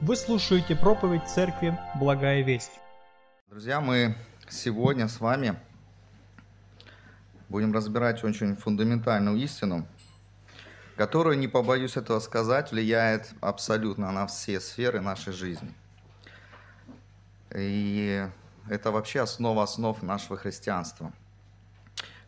Вы 0.00 0.16
слушаете 0.16 0.74
проповедь 0.74 1.26
Церкви 1.28 1.78
«Благая 1.94 2.42
весть». 2.42 2.72
Друзья, 3.48 3.80
мы 3.80 4.16
сегодня 4.48 5.06
с 5.06 5.20
вами 5.20 5.56
будем 7.48 7.72
разбирать 7.72 8.22
очень 8.24 8.56
фундаментальную 8.56 9.38
истину, 9.38 9.86
которая, 10.96 11.36
не 11.36 11.46
побоюсь 11.46 11.96
этого 11.96 12.18
сказать, 12.18 12.72
влияет 12.72 13.32
абсолютно 13.40 14.10
на 14.10 14.26
все 14.26 14.60
сферы 14.60 15.00
нашей 15.00 15.32
жизни. 15.32 15.72
И 17.54 18.28
это 18.68 18.90
вообще 18.90 19.20
основа 19.20 19.62
основ 19.62 20.02
нашего 20.02 20.36
христианства. 20.36 21.12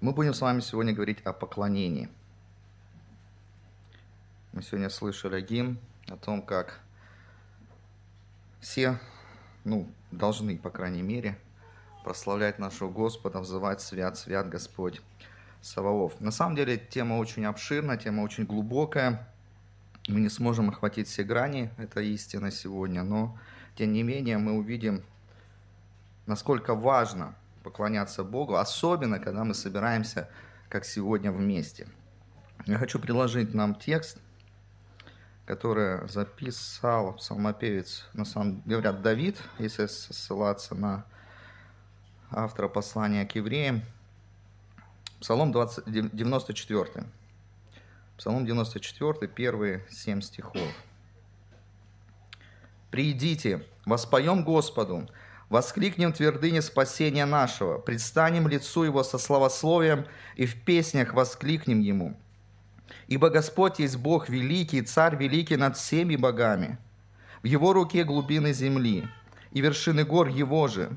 Мы 0.00 0.12
будем 0.12 0.34
с 0.34 0.40
вами 0.40 0.60
сегодня 0.60 0.94
говорить 0.94 1.20
о 1.24 1.32
поклонении. 1.32 2.08
Мы 4.52 4.62
сегодня 4.62 4.88
слышали 4.88 5.40
гимн 5.40 5.78
о 6.08 6.16
том, 6.16 6.42
как 6.42 6.80
все, 8.60 8.98
ну, 9.64 9.88
должны, 10.10 10.58
по 10.58 10.70
крайней 10.70 11.02
мере, 11.02 11.38
прославлять 12.04 12.58
нашего 12.58 12.88
Господа, 12.88 13.40
взывать 13.40 13.80
«Свят, 13.80 14.16
свят 14.16 14.48
Господь 14.48 15.02
Саваоф». 15.60 16.20
На 16.20 16.30
самом 16.30 16.56
деле 16.56 16.78
тема 16.78 17.14
очень 17.14 17.44
обширная, 17.44 17.96
тема 17.96 18.22
очень 18.22 18.44
глубокая. 18.44 19.28
Мы 20.08 20.20
не 20.20 20.28
сможем 20.28 20.68
охватить 20.68 21.08
все 21.08 21.24
грани 21.24 21.70
этой 21.78 22.08
истины 22.10 22.52
сегодня, 22.52 23.02
но 23.02 23.36
тем 23.74 23.92
не 23.92 24.02
менее 24.04 24.38
мы 24.38 24.52
увидим, 24.52 25.02
насколько 26.26 26.74
важно 26.74 27.34
поклоняться 27.64 28.22
Богу, 28.22 28.54
особенно 28.54 29.18
когда 29.18 29.42
мы 29.42 29.52
собираемся, 29.54 30.28
как 30.68 30.84
сегодня, 30.84 31.32
вместе. 31.32 31.88
Я 32.66 32.78
хочу 32.78 33.00
приложить 33.00 33.52
нам 33.52 33.74
текст, 33.74 34.18
которое 35.46 36.06
записал 36.08 37.14
псалмопевец, 37.14 38.04
на 38.12 38.24
самом 38.24 38.62
деле, 38.62 38.82
говорят, 38.82 39.02
Давид, 39.02 39.40
если 39.58 39.86
ссылаться 39.86 40.74
на 40.74 41.06
автора 42.30 42.68
послания 42.68 43.24
к 43.24 43.34
евреям, 43.36 43.82
Псалом 45.20 45.50
20, 45.50 46.14
94. 46.14 47.06
Псалом 48.18 48.44
94, 48.44 49.28
первые 49.28 49.84
семь 49.90 50.20
стихов. 50.20 50.68
«Приидите, 52.90 53.64
воспоем 53.86 54.44
Господу, 54.44 55.08
воскликнем 55.48 56.12
твердыни 56.12 56.60
спасения 56.60 57.24
нашего, 57.24 57.78
предстанем 57.78 58.46
лицу 58.46 58.84
Его 58.84 59.02
со 59.02 59.16
славословием 59.18 60.06
и 60.36 60.44
в 60.44 60.62
песнях 60.64 61.14
воскликнем 61.14 61.80
Ему. 61.80 62.16
Ибо 63.08 63.30
Господь 63.30 63.78
есть 63.78 63.96
Бог 63.96 64.28
великий, 64.28 64.82
Царь 64.82 65.16
великий 65.16 65.56
над 65.56 65.76
всеми 65.76 66.16
богами. 66.16 66.78
В 67.42 67.46
Его 67.46 67.72
руке 67.72 68.04
глубины 68.04 68.52
земли, 68.52 69.08
и 69.52 69.60
вершины 69.60 70.04
гор 70.04 70.28
Его 70.28 70.68
же. 70.68 70.96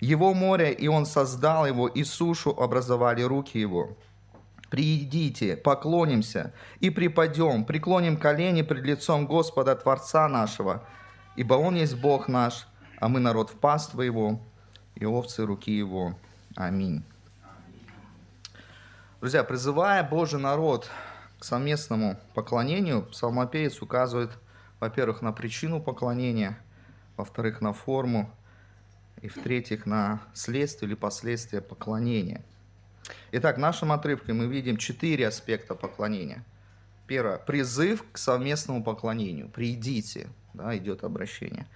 Его 0.00 0.34
море, 0.34 0.72
и 0.72 0.88
Он 0.88 1.06
создал 1.06 1.66
его, 1.66 1.88
и 1.88 2.04
сушу 2.04 2.50
образовали 2.50 3.22
руки 3.22 3.58
Его. 3.58 3.96
Приидите, 4.70 5.56
поклонимся 5.56 6.52
и 6.80 6.90
припадем, 6.90 7.64
преклоним 7.64 8.16
колени 8.16 8.62
пред 8.62 8.84
лицом 8.84 9.26
Господа, 9.26 9.76
Творца 9.76 10.28
нашего, 10.28 10.82
ибо 11.36 11.54
Он 11.54 11.76
есть 11.76 11.96
Бог 11.96 12.28
наш, 12.28 12.66
а 12.98 13.08
мы 13.08 13.20
народ 13.20 13.50
в 13.50 13.54
паство 13.54 14.02
Его, 14.02 14.40
и 14.96 15.06
овцы 15.06 15.46
руки 15.46 15.70
Его. 15.70 16.16
Аминь. 16.56 17.04
Друзья, 19.20 19.44
призывая 19.44 20.02
Божий 20.02 20.40
народ 20.40 20.90
к 21.38 21.44
совместному 21.44 22.18
поклонению, 22.34 23.02
псалмопевец 23.02 23.82
указывает, 23.82 24.30
во-первых, 24.80 25.22
на 25.22 25.32
причину 25.32 25.80
поклонения, 25.80 26.58
во-вторых, 27.16 27.60
на 27.60 27.72
форму, 27.72 28.30
и 29.22 29.28
в-третьих, 29.28 29.86
на 29.86 30.20
следствие 30.34 30.88
или 30.88 30.94
последствия 30.94 31.60
поклонения. 31.60 32.42
Итак, 33.32 33.56
в 33.56 33.60
нашем 33.60 33.92
отрывке 33.92 34.32
мы 34.32 34.46
видим 34.46 34.76
четыре 34.76 35.28
аспекта 35.28 35.74
поклонения. 35.74 36.44
Первое– 37.06 37.38
призыв 37.46 38.04
к 38.12 38.18
совместному 38.18 38.82
поклонению. 38.82 39.48
«Придите», 39.48 40.28
да, 40.54 40.76
идет 40.76 41.04
обращение. 41.04 41.66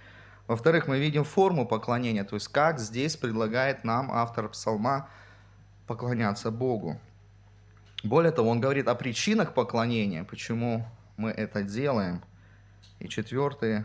Во-вторых, 0.47 0.87
мы 0.87 0.99
видим 0.99 1.23
форму 1.23 1.65
поклонения, 1.65 2.23
то 2.25 2.35
есть 2.35 2.49
как 2.49 2.79
здесь 2.79 3.15
предлагает 3.15 3.83
нам 3.83 4.11
автор 4.11 4.49
псалма 4.49 5.07
поклоняться 5.87 6.51
Богу. 6.51 6.99
Более 8.03 8.31
того, 8.31 8.49
он 8.49 8.59
говорит 8.59 8.87
о 8.87 8.95
причинах 8.95 9.53
поклонения, 9.53 10.23
почему 10.23 10.87
мы 11.17 11.29
это 11.29 11.61
делаем. 11.61 12.23
И 12.99 13.07
четвертый 13.07 13.83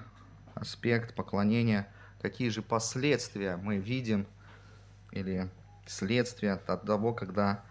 аспект 0.54 1.15
поклонения, 1.15 1.87
какие 2.22 2.49
же 2.49 2.62
последствия 2.62 3.56
мы 3.56 3.77
видим 3.77 4.27
или 5.12 5.50
следствия 5.87 6.53
от 6.53 6.87
того, 6.87 7.12
когда 7.12 7.62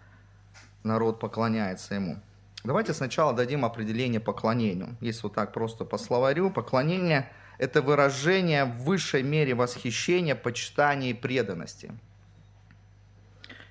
народ 0.84 1.18
поклоняется 1.18 1.96
ему. 1.96 2.20
Давайте 2.62 2.94
сначала 2.94 3.32
дадим 3.32 3.64
определение 3.64 4.20
поклонению. 4.20 4.96
Если 5.00 5.22
вот 5.22 5.34
так 5.34 5.52
просто 5.52 5.84
по 5.84 5.98
словарю, 5.98 6.50
поклонение– 6.50 7.30
это 7.58 7.82
выражение 7.82 8.64
в 8.64 8.84
высшей 8.84 9.22
мере 9.22 9.54
восхищения, 9.54 10.34
почитания 10.36 11.10
и 11.10 11.14
преданности– 11.14 11.92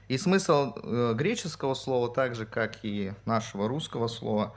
и 0.08 0.18
смысл 0.18 0.74
э, 0.76 1.14
греческого 1.16 1.74
слова, 1.74 2.14
так 2.14 2.36
же 2.36 2.46
как 2.46 2.84
и 2.84 3.14
нашего 3.26 3.68
русского 3.68 4.08
слова, 4.08 4.54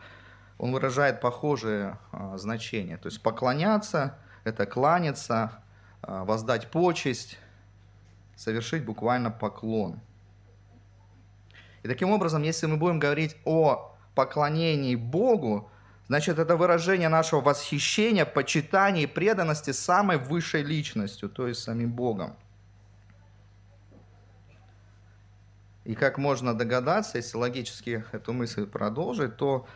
он 0.58 0.72
выражает 0.72 1.20
похожее 1.20 1.98
э, 2.12 2.34
значение. 2.36 2.98
То 2.98 3.08
есть 3.08 3.22
поклоняться– 3.22 4.18
это 4.44 4.66
кланяться, 4.66 5.62
э, 6.02 6.24
воздать 6.24 6.70
почесть, 6.70 7.38
совершить 8.36 8.84
буквально 8.84 9.30
поклон. 9.30 10.00
И 11.82 11.88
таким 11.88 12.10
образом, 12.10 12.42
если 12.42 12.66
мы 12.66 12.76
будем 12.76 12.98
говорить 12.98 13.36
о 13.44 13.96
поклонении 14.14 14.96
Богу, 14.96 15.70
значит, 16.08 16.38
это 16.38 16.56
выражение 16.56 17.08
нашего 17.08 17.40
восхищения, 17.40 18.26
почитания 18.26 19.04
и 19.04 19.06
преданности 19.06 19.70
самой 19.70 20.18
высшей 20.18 20.62
личностью, 20.62 21.30
то 21.30 21.46
есть 21.48 21.62
самим 21.62 21.92
Богом– 21.92 22.36
И 25.88 25.94
как 25.94 26.18
можно 26.18 26.52
догадаться, 26.52 27.16
если 27.16 27.38
логически 27.38 28.04
эту 28.12 28.34
мысль 28.34 28.66
продолжить, 28.66 29.38
то 29.38 29.66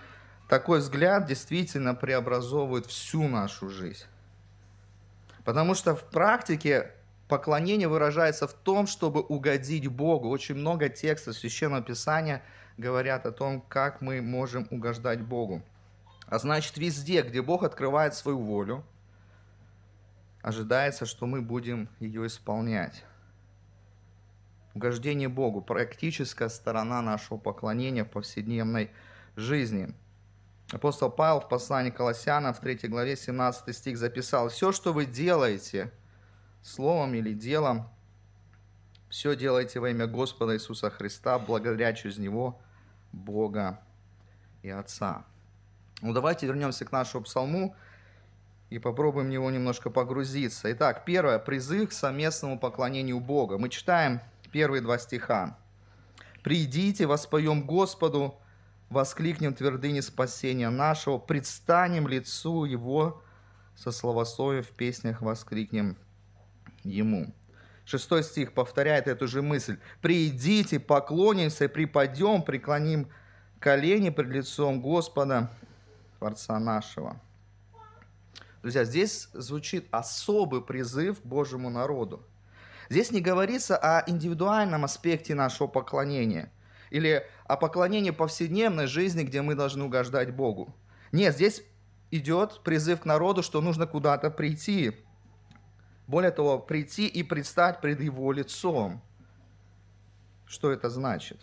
такой 0.46 0.80
взгляд 0.80 1.24
действительно 1.24 1.94
преобразовывает 1.94 2.84
всю 2.84 3.26
нашу 3.28 3.70
жизнь. 3.70 4.04
Потому 5.42 5.74
что 5.74 5.96
в 5.96 6.04
практике 6.04 6.90
поклонение 7.28 7.88
выражается 7.88 8.46
в 8.46 8.52
том, 8.52 8.86
чтобы 8.86 9.22
угодить 9.22 9.88
Богу. 9.88 10.28
Очень 10.28 10.56
много 10.56 10.90
текстов 10.90 11.34
Священного 11.34 11.82
Писания 11.82 12.42
говорят 12.76 13.24
о 13.24 13.32
том, 13.32 13.62
как 13.62 14.02
мы 14.02 14.20
можем 14.20 14.68
угождать 14.70 15.22
Богу. 15.22 15.62
А 16.26 16.38
значит, 16.38 16.76
везде, 16.76 17.22
где 17.22 17.40
Бог 17.40 17.62
открывает 17.62 18.12
свою 18.12 18.38
волю, 18.38 18.84
ожидается, 20.42 21.06
что 21.06 21.24
мы 21.24 21.40
будем 21.40 21.88
ее 22.00 22.26
исполнять 22.26 23.02
угождение 24.74 25.28
Богу, 25.28 25.60
практическая 25.60 26.48
сторона 26.48 27.02
нашего 27.02 27.38
поклонения 27.38 28.04
в 28.04 28.10
повседневной 28.10 28.90
жизни. 29.36 29.94
Апостол 30.72 31.10
Павел 31.10 31.40
в 31.40 31.48
послании 31.48 31.90
Колоссянам 31.90 32.54
в 32.54 32.60
3 32.60 32.88
главе 32.88 33.16
17 33.16 33.76
стих 33.76 33.98
записал, 33.98 34.48
«Все, 34.48 34.72
что 34.72 34.92
вы 34.92 35.04
делаете, 35.04 35.92
словом 36.62 37.14
или 37.14 37.34
делом, 37.34 37.88
все 39.10 39.36
делайте 39.36 39.80
во 39.80 39.90
имя 39.90 40.06
Господа 40.06 40.54
Иисуса 40.54 40.88
Христа, 40.88 41.38
благодаря 41.38 41.92
через 41.92 42.16
Него 42.16 42.58
Бога 43.12 43.80
и 44.62 44.70
Отца». 44.70 45.26
Ну, 46.00 46.14
давайте 46.14 46.46
вернемся 46.46 46.86
к 46.86 46.92
нашему 46.92 47.24
псалму 47.24 47.76
и 48.70 48.78
попробуем 48.78 49.26
в 49.26 49.30
него 49.30 49.50
немножко 49.50 49.90
погрузиться. 49.90 50.72
Итак, 50.72 51.04
первое, 51.04 51.38
призыв 51.38 51.90
к 51.90 51.92
совместному 51.92 52.58
поклонению 52.58 53.20
Бога. 53.20 53.58
Мы 53.58 53.68
читаем 53.68 54.22
первые 54.52 54.82
два 54.82 54.98
стиха. 54.98 55.58
«Придите, 56.44 57.06
воспоем 57.06 57.66
Господу, 57.66 58.38
воскликнем 58.90 59.54
твердыни 59.54 60.00
спасения 60.00 60.70
нашего, 60.70 61.18
предстанем 61.18 62.06
лицу 62.06 62.64
Его 62.64 63.22
со 63.74 63.90
словословием 63.90 64.62
в 64.62 64.70
песнях 64.70 65.22
воскликнем 65.22 65.96
Ему». 66.84 67.34
Шестой 67.84 68.22
стих 68.22 68.52
повторяет 68.52 69.08
эту 69.08 69.26
же 69.26 69.42
мысль. 69.42 69.78
«Придите, 70.00 70.78
поклонимся, 70.78 71.68
припадем, 71.68 72.42
преклоним 72.42 73.08
колени 73.58 74.10
пред 74.10 74.28
лицом 74.28 74.80
Господа, 74.80 75.50
Творца 76.18 76.58
нашего». 76.60 77.20
Друзья, 78.62 78.84
здесь 78.84 79.28
звучит 79.32 79.88
особый 79.90 80.62
призыв 80.62 81.20
Божьему 81.24 81.70
народу– 81.70 82.24
Здесь 82.92 83.10
не 83.10 83.22
говорится 83.22 83.78
о 83.78 84.04
индивидуальном 84.06 84.84
аспекте 84.84 85.34
нашего 85.34 85.66
поклонения 85.66 86.52
или 86.90 87.26
о 87.46 87.56
поклонении 87.56 88.10
повседневной 88.10 88.86
жизни, 88.86 89.22
где 89.22 89.40
мы 89.40 89.54
должны 89.54 89.84
угождать 89.84 90.34
Богу. 90.34 90.76
Нет, 91.10 91.34
здесь 91.34 91.64
идет 92.10 92.60
призыв 92.62 93.00
к 93.00 93.04
народу, 93.06 93.42
что 93.42 93.62
нужно 93.62 93.86
куда-то 93.86 94.30
прийти. 94.30 94.92
Более 96.06 96.32
того, 96.32 96.58
прийти 96.58 97.06
и 97.06 97.22
предстать 97.22 97.80
пред 97.80 97.98
его 98.02 98.30
лицом. 98.30 99.00
Что 100.44 100.70
это 100.70 100.90
значит? 100.90 101.40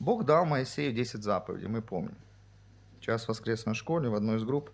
Бог 0.00 0.24
дал 0.24 0.44
Моисею 0.44 0.92
10 0.92 1.22
заповедей, 1.22 1.68
мы 1.68 1.82
помним. 1.82 2.18
Сейчас 3.00 3.26
в 3.26 3.28
воскресной 3.28 3.76
школе, 3.76 4.08
в 4.08 4.16
одной 4.16 4.38
из 4.38 4.42
групп, 4.42 4.72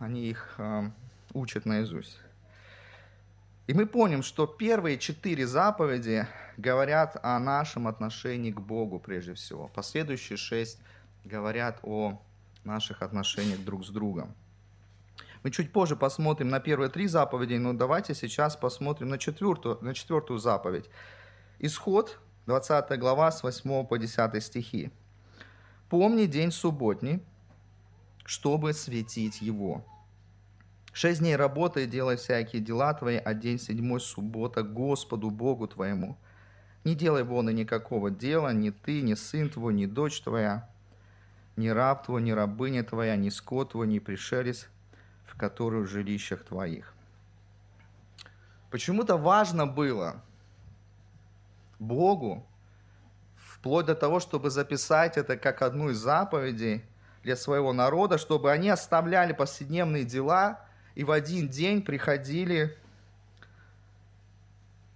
они 0.00 0.26
их 0.26 0.56
э, 0.58 0.90
учат 1.32 1.64
наизусть. 1.64 2.18
И 3.70 3.72
мы 3.72 3.86
помним, 3.86 4.24
что 4.24 4.48
первые 4.48 4.98
четыре 4.98 5.46
заповеди 5.46 6.26
говорят 6.56 7.16
о 7.22 7.38
нашем 7.38 7.86
отношении 7.86 8.50
к 8.50 8.60
Богу 8.60 8.98
прежде 8.98 9.34
всего. 9.34 9.68
Последующие 9.68 10.36
шесть 10.36 10.80
говорят 11.24 11.78
о 11.84 12.20
наших 12.64 13.00
отношениях 13.00 13.60
друг 13.60 13.86
с 13.86 13.90
другом. 13.90 14.34
Мы 15.44 15.52
чуть 15.52 15.72
позже 15.72 15.94
посмотрим 15.94 16.48
на 16.48 16.58
первые 16.58 16.90
три 16.90 17.06
заповеди, 17.06 17.54
но 17.58 17.72
давайте 17.72 18.12
сейчас 18.12 18.56
посмотрим 18.56 19.08
на 19.08 19.18
четвертую, 19.18 19.78
на 19.82 19.94
четвертую 19.94 20.40
заповедь. 20.40 20.90
Исход, 21.60 22.18
20 22.46 22.98
глава, 22.98 23.30
с 23.30 23.44
8 23.44 23.86
по 23.86 23.98
10 23.98 24.42
стихи. 24.42 24.90
«Помни 25.88 26.26
день 26.26 26.50
субботний, 26.50 27.22
чтобы 28.24 28.72
светить 28.72 29.40
его. 29.40 29.84
Шесть 30.92 31.20
дней 31.20 31.36
работай, 31.36 31.86
делай 31.86 32.16
всякие 32.16 32.60
дела 32.60 32.92
твои, 32.94 33.16
а 33.16 33.32
день 33.32 33.58
седьмой 33.58 34.00
суббота 34.00 34.62
Господу 34.62 35.30
Богу 35.30 35.68
твоему. 35.68 36.16
Не 36.84 36.94
делай 36.94 37.22
вон 37.22 37.48
и 37.48 37.54
никакого 37.54 38.10
дела, 38.10 38.52
ни 38.52 38.70
ты, 38.70 39.02
ни 39.02 39.14
сын 39.14 39.50
твой, 39.50 39.74
ни 39.74 39.86
дочь 39.86 40.20
твоя, 40.20 40.68
ни 41.56 41.68
раб 41.68 42.06
твой, 42.06 42.22
ни 42.22 42.32
рабыня 42.32 42.82
твоя, 42.82 43.16
ни 43.16 43.28
скот 43.28 43.72
твой, 43.72 43.86
ни 43.86 43.98
пришелец, 43.98 44.68
в 45.26 45.36
которых 45.36 45.88
жилищах 45.88 46.42
твоих. 46.42 46.94
Почему-то 48.70 49.16
важно 49.16 49.66
было 49.66 50.22
Богу, 51.78 52.46
вплоть 53.36 53.86
до 53.86 53.94
того, 53.94 54.20
чтобы 54.20 54.50
записать 54.50 55.16
это 55.18 55.36
как 55.36 55.62
одну 55.62 55.90
из 55.90 55.98
заповедей 55.98 56.82
для 57.22 57.36
своего 57.36 57.72
народа, 57.72 58.16
чтобы 58.16 58.50
они 58.50 58.70
оставляли 58.70 59.32
повседневные 59.32 60.04
дела 60.04 60.64
и 60.94 61.04
в 61.04 61.10
один 61.10 61.48
день 61.48 61.82
приходили 61.82 62.76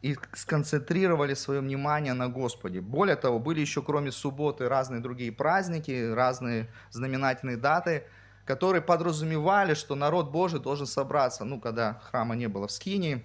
и 0.03 0.19
сконцентрировали 0.35 1.33
свое 1.33 1.61
внимание 1.61 2.13
на 2.13 2.29
Господе. 2.29 2.83
Более 2.83 3.17
того, 3.17 3.39
были 3.39 3.61
еще 3.61 3.81
кроме 3.81 4.13
субботы 4.13 4.69
разные 4.69 5.01
другие 5.01 5.33
праздники, 5.33 6.13
разные 6.13 6.69
знаменательные 6.91 7.57
даты, 7.57 8.05
которые 8.45 8.83
подразумевали, 8.83 9.73
что 9.73 9.95
народ 9.95 10.31
Божий 10.31 10.61
должен 10.61 10.87
собраться, 10.87 11.45
ну, 11.45 11.59
когда 11.59 11.95
храма 12.11 12.37
не 12.37 12.49
было 12.49 12.69
в 12.69 12.73
Скинии, 12.73 13.25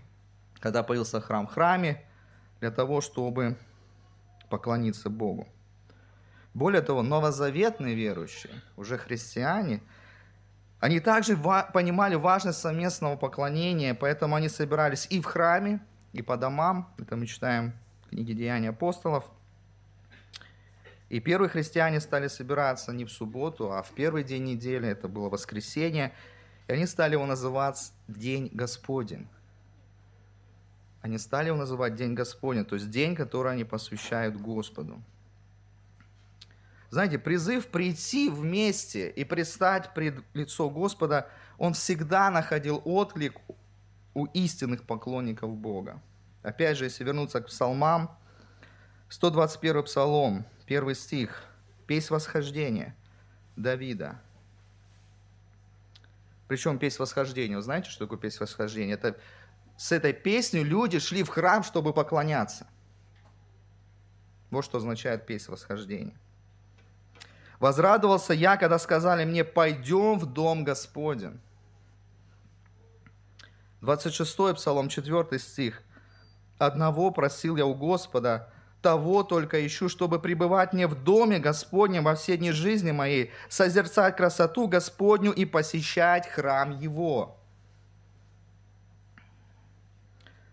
когда 0.59 0.81
появился 0.81 1.19
храм 1.19 1.47
в 1.47 1.51
храме, 1.51 2.05
для 2.61 2.71
того, 2.71 3.01
чтобы 3.01 3.57
поклониться 4.49 5.09
Богу. 5.09 5.47
Более 6.53 6.81
того, 6.81 7.03
новозаветные 7.03 7.95
верующие, 7.95 8.53
уже 8.77 8.97
христиане, 8.97 9.81
они 10.79 11.01
также 11.01 11.35
понимали 11.37 12.15
важность 12.15 12.59
совместного 12.59 13.17
поклонения, 13.17 13.93
поэтому 13.93 14.35
они 14.35 14.47
собирались 14.47 15.07
и 15.09 15.19
в 15.19 15.25
храме, 15.25 15.81
и 16.13 16.21
по 16.21 16.37
домам. 16.37 16.93
Это 16.97 17.17
мы 17.17 17.25
читаем 17.27 17.73
в 18.05 18.09
книге 18.09 18.33
Деяний 18.33 18.69
апостолов. 18.69 19.25
И 21.09 21.19
первые 21.19 21.49
христиане 21.49 21.99
стали 21.99 22.27
собираться 22.27 22.93
не 22.93 23.03
в 23.03 23.11
субботу, 23.11 23.73
а 23.73 23.81
в 23.81 23.91
первый 23.91 24.23
день 24.23 24.43
недели, 24.45 24.87
это 24.87 25.07
было 25.07 25.27
воскресенье, 25.27 26.13
и 26.67 26.71
они 26.71 26.85
стали 26.85 27.13
его 27.13 27.25
называть 27.25 27.91
День 28.07 28.49
Господень. 28.53 29.27
Они 31.01 31.17
стали 31.17 31.47
его 31.47 31.57
называть 31.57 31.95
День 31.95 32.13
Господень, 32.13 32.63
то 32.63 32.75
есть 32.75 32.89
день, 32.89 33.15
который 33.15 33.51
они 33.51 33.63
посвящают 33.63 34.39
Господу. 34.39 35.01
Знаете, 36.89 37.19
призыв 37.19 37.67
прийти 37.67 38.29
вместе 38.29 39.09
и 39.09 39.23
предстать 39.23 39.93
пред 39.93 40.23
лицо 40.33 40.69
Господа, 40.69 41.29
он 41.57 41.73
всегда 41.73 42.31
находил 42.31 42.81
отклик 42.83 43.35
у 44.15 44.25
истинных 44.25 44.83
поклонников 44.83 45.55
Бога. 45.55 46.01
Опять 46.41 46.77
же, 46.77 46.85
если 46.85 47.03
вернуться 47.03 47.41
к 47.41 47.47
псалмам, 47.47 48.17
121 49.09 49.83
псалом, 49.83 50.45
первый 50.65 50.95
стих, 50.95 51.43
«Песнь 51.85 52.13
восхождения» 52.13 52.95
Давида. 53.55 54.19
Причем 56.47 56.79
песнь 56.79 56.97
восхождения, 56.99 57.55
вы 57.55 57.61
знаете, 57.61 57.89
что 57.89 58.05
такое 58.05 58.17
песнь 58.17 58.37
восхождения? 58.39 58.93
Это 58.93 59.17
с 59.77 59.91
этой 59.91 60.13
песней 60.13 60.63
люди 60.63 60.97
шли 60.99 61.23
в 61.23 61.29
храм, 61.29 61.63
чтобы 61.63 61.93
поклоняться. 61.93 62.67
Вот 64.49 64.65
что 64.65 64.79
означает 64.79 65.27
песнь 65.27 65.51
восхождения. 65.51 66.17
Возрадовался 67.59 68.33
я, 68.33 68.55
когда 68.57 68.79
сказали 68.79 69.25
мне, 69.25 69.43
пойдем 69.43 70.17
в 70.17 70.25
дом 70.25 70.63
Господень. 70.63 71.39
26 73.81 74.55
Псалом, 74.55 74.89
4 74.89 75.39
стих. 75.39 75.81
«Одного 76.57 77.11
просил 77.11 77.55
я 77.55 77.65
у 77.65 77.73
Господа, 77.73 78.51
того 78.81 79.23
только 79.23 79.65
ищу, 79.65 79.89
чтобы 79.89 80.19
пребывать 80.19 80.73
мне 80.73 80.87
в 80.87 81.03
доме 81.03 81.39
Господнем 81.39 82.03
во 82.03 82.15
все 82.15 82.37
дни 82.37 82.51
жизни 82.51 82.91
моей, 82.91 83.31
созерцать 83.49 84.15
красоту 84.15 84.67
Господню 84.67 85.31
и 85.31 85.45
посещать 85.45 86.27
храм 86.27 86.77
Его». 86.77 87.37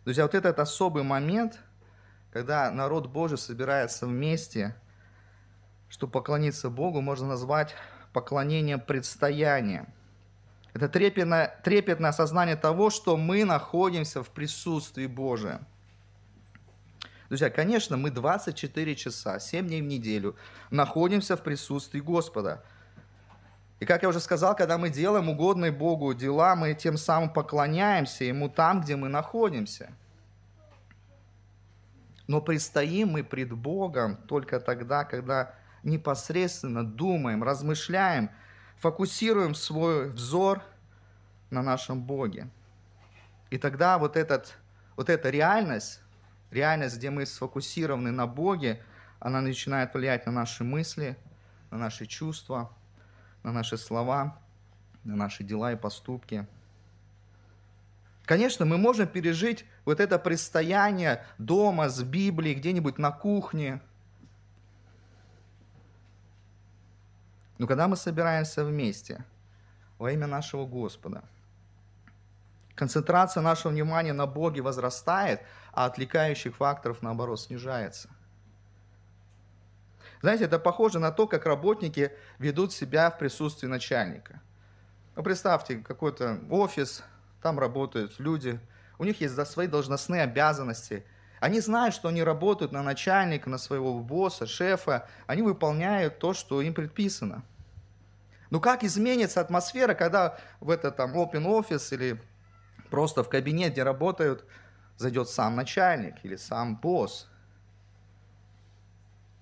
Друзья, 0.05 0.23
вот 0.23 0.37
этот 0.37 0.61
особый 0.61 1.03
момент, 1.03 1.59
когда 2.33 2.71
народ 2.71 3.09
Божий 3.09 3.39
собирается 3.39 4.07
вместе, 4.07 4.77
чтобы 5.89 6.13
поклониться 6.13 6.71
Богу, 6.71 7.01
можно 7.01 7.29
назвать 7.29 7.75
поклонением 8.13 8.81
предстояния. 8.81 9.87
Это 10.75 10.89
трепетное, 10.89 11.59
трепетное 11.65 12.11
осознание 12.11 12.57
того, 12.57 12.91
что 12.91 13.17
мы 13.17 13.45
находимся 13.45 14.23
в 14.23 14.29
присутствии 14.29 15.07
Божьем. 15.07 15.67
Друзья, 17.29 17.51
конечно, 17.51 17.97
мы 17.97 18.11
24 18.11 18.95
часа, 18.95 19.41
7 19.41 19.67
дней 19.67 19.83
в 19.83 19.87
неделю 19.87 20.37
находимся 20.71 21.37
в 21.37 21.43
присутствии 21.43 22.01
Господа. 22.01 22.63
И 23.81 23.85
как 23.85 24.03
я 24.03 24.09
уже 24.09 24.21
сказал, 24.21 24.55
когда 24.55 24.79
мы 24.79 24.91
делаем 24.91 25.29
угодные 25.29 25.73
Богу 25.73 26.15
дела, 26.15 26.55
мы 26.55 26.75
тем 26.75 26.97
самым 26.97 27.31
поклоняемся 27.31 28.25
Ему 28.25 28.49
там, 28.49 28.81
где 28.81 28.97
мы 28.97 29.09
находимся. 29.09 29.91
Но 32.27 32.41
предстоим 32.41 33.11
мы 33.11 33.25
пред 33.25 33.53
Богом 33.53 34.17
только 34.17 34.61
тогда, 34.61 35.05
когда 35.05 35.55
непосредственно 35.87 36.85
думаем, 36.85 37.43
размышляем– 37.43 38.31
фокусируем 38.79 39.55
свой 39.55 40.11
взор 40.11 40.63
на 41.51 41.63
нашем 41.63 42.03
Боге. 42.03 42.49
И 43.51 43.59
тогда 43.59 43.99
вот, 43.99 44.17
этот, 44.17 44.57
вот 44.97 45.09
эта 45.09 45.31
реальность, 45.31 46.01
реальность, 46.51 46.97
где 46.97 47.11
мы 47.11 47.27
сфокусированы 47.27 48.11
на 48.11 48.27
Боге, 48.27 48.83
она 49.19 49.41
начинает 49.41 49.95
влиять 49.95 50.27
на 50.27 50.33
наши 50.33 50.65
мысли, 50.65 51.17
на 51.71 51.79
наши 51.79 52.07
чувства, 52.07 52.71
на 53.43 53.53
наши 53.53 53.77
слова, 53.79 54.39
на 55.05 55.17
наши 55.17 55.45
дела 55.45 55.73
и 55.73 55.77
поступки. 55.77 56.47
Конечно, 58.25 58.67
мы 58.67 58.77
можем 58.77 59.07
пережить 59.07 59.65
вот 59.85 60.01
это 60.01 60.19
предстояние 60.19 61.25
дома 61.39 61.89
с 61.89 62.03
Библией, 62.03 62.57
где-нибудь 62.57 62.99
на 62.99 63.11
кухне– 63.11 63.81
Но 67.59 67.67
когда 67.67 67.89
мы 67.89 67.97
собираемся 67.97 68.65
вместе 68.65 69.25
во 69.99 70.13
имя 70.13 70.27
нашего 70.27 70.67
Господа, 70.67 71.25
концентрация 72.75 73.43
нашего 73.43 73.73
внимания 73.73 74.13
на 74.13 74.27
Боге 74.27 74.61
возрастает, 74.61 75.41
а 75.73 75.87
отвлекающих 75.87 76.57
факторов, 76.57 77.03
наоборот, 77.03 77.41
снижается. 77.41 78.09
Знаете, 80.21 80.45
это 80.45 80.59
похоже 80.59 80.99
на 80.99 81.13
то, 81.13 81.27
как 81.27 81.47
работники 81.47 82.13
ведут 82.39 82.73
себя 82.73 83.11
в 83.11 83.19
присутствии 83.19 83.67
начальника. 83.67 84.41
Ну, 85.15 85.23
представьте, 85.23 85.77
какой-то 85.77 86.41
офис, 86.51 87.03
там 87.43 87.59
работают 87.59 88.19
люди, 88.19 88.61
у 88.99 89.05
них 89.05 89.21
есть 89.21 89.35
свои 89.47 89.67
должностные 89.67 90.23
обязанности– 90.23 91.05
они 91.41 91.61
знают, 91.61 91.95
что 91.95 92.09
они 92.09 92.23
работают 92.23 92.73
на 92.73 92.83
начальника, 92.83 93.51
на 93.51 93.59
своего 93.59 93.99
босса, 94.01 94.47
шефа. 94.47 95.07
Они 95.27 95.43
выполняют 95.43 96.19
то, 96.19 96.33
что 96.33 96.63
им 96.63 96.75
предписано. 96.75 97.43
Но 98.51 98.61
как 98.61 98.85
изменится 98.85 99.41
атмосфера, 99.41 99.95
когда 99.95 100.39
в 100.61 100.71
этот 100.71 100.97
там 100.97 101.15
open 101.15 101.45
office 101.45 101.93
или 101.93 102.21
просто 102.91 103.23
в 103.23 103.29
кабинет, 103.29 103.73
где 103.73 103.83
работают, 103.83 104.45
зайдет 104.97 105.29
сам 105.29 105.57
начальник 105.57 106.15
или 106.23 106.37
сам 106.37 106.77
босс? 106.77 107.29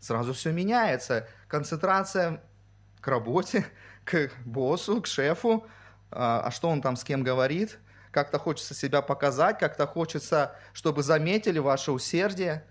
Сразу 0.01 0.33
все 0.33 0.53
меняется. 0.53 1.29
Концентрация 1.49 2.43
к 3.01 3.07
работе, 3.07 3.67
к 4.05 4.31
боссу, 4.45 5.01
к 5.01 5.07
шефу, 5.07 5.67
а, 6.11 6.41
а 6.41 6.51
что 6.51 6.69
он 6.69 6.83
там 6.83 6.97
с 6.97 7.05
кем 7.05 7.23
говорит, 7.23 7.79
как-то 8.15 8.39
хочется 8.39 8.75
себя 8.75 9.03
показать, 9.03 9.59
как-то 9.59 9.87
хочется, 9.87 10.57
чтобы 10.73 11.03
заметили 11.03 11.59
ваше 11.59 11.91
усердие. 11.91 12.65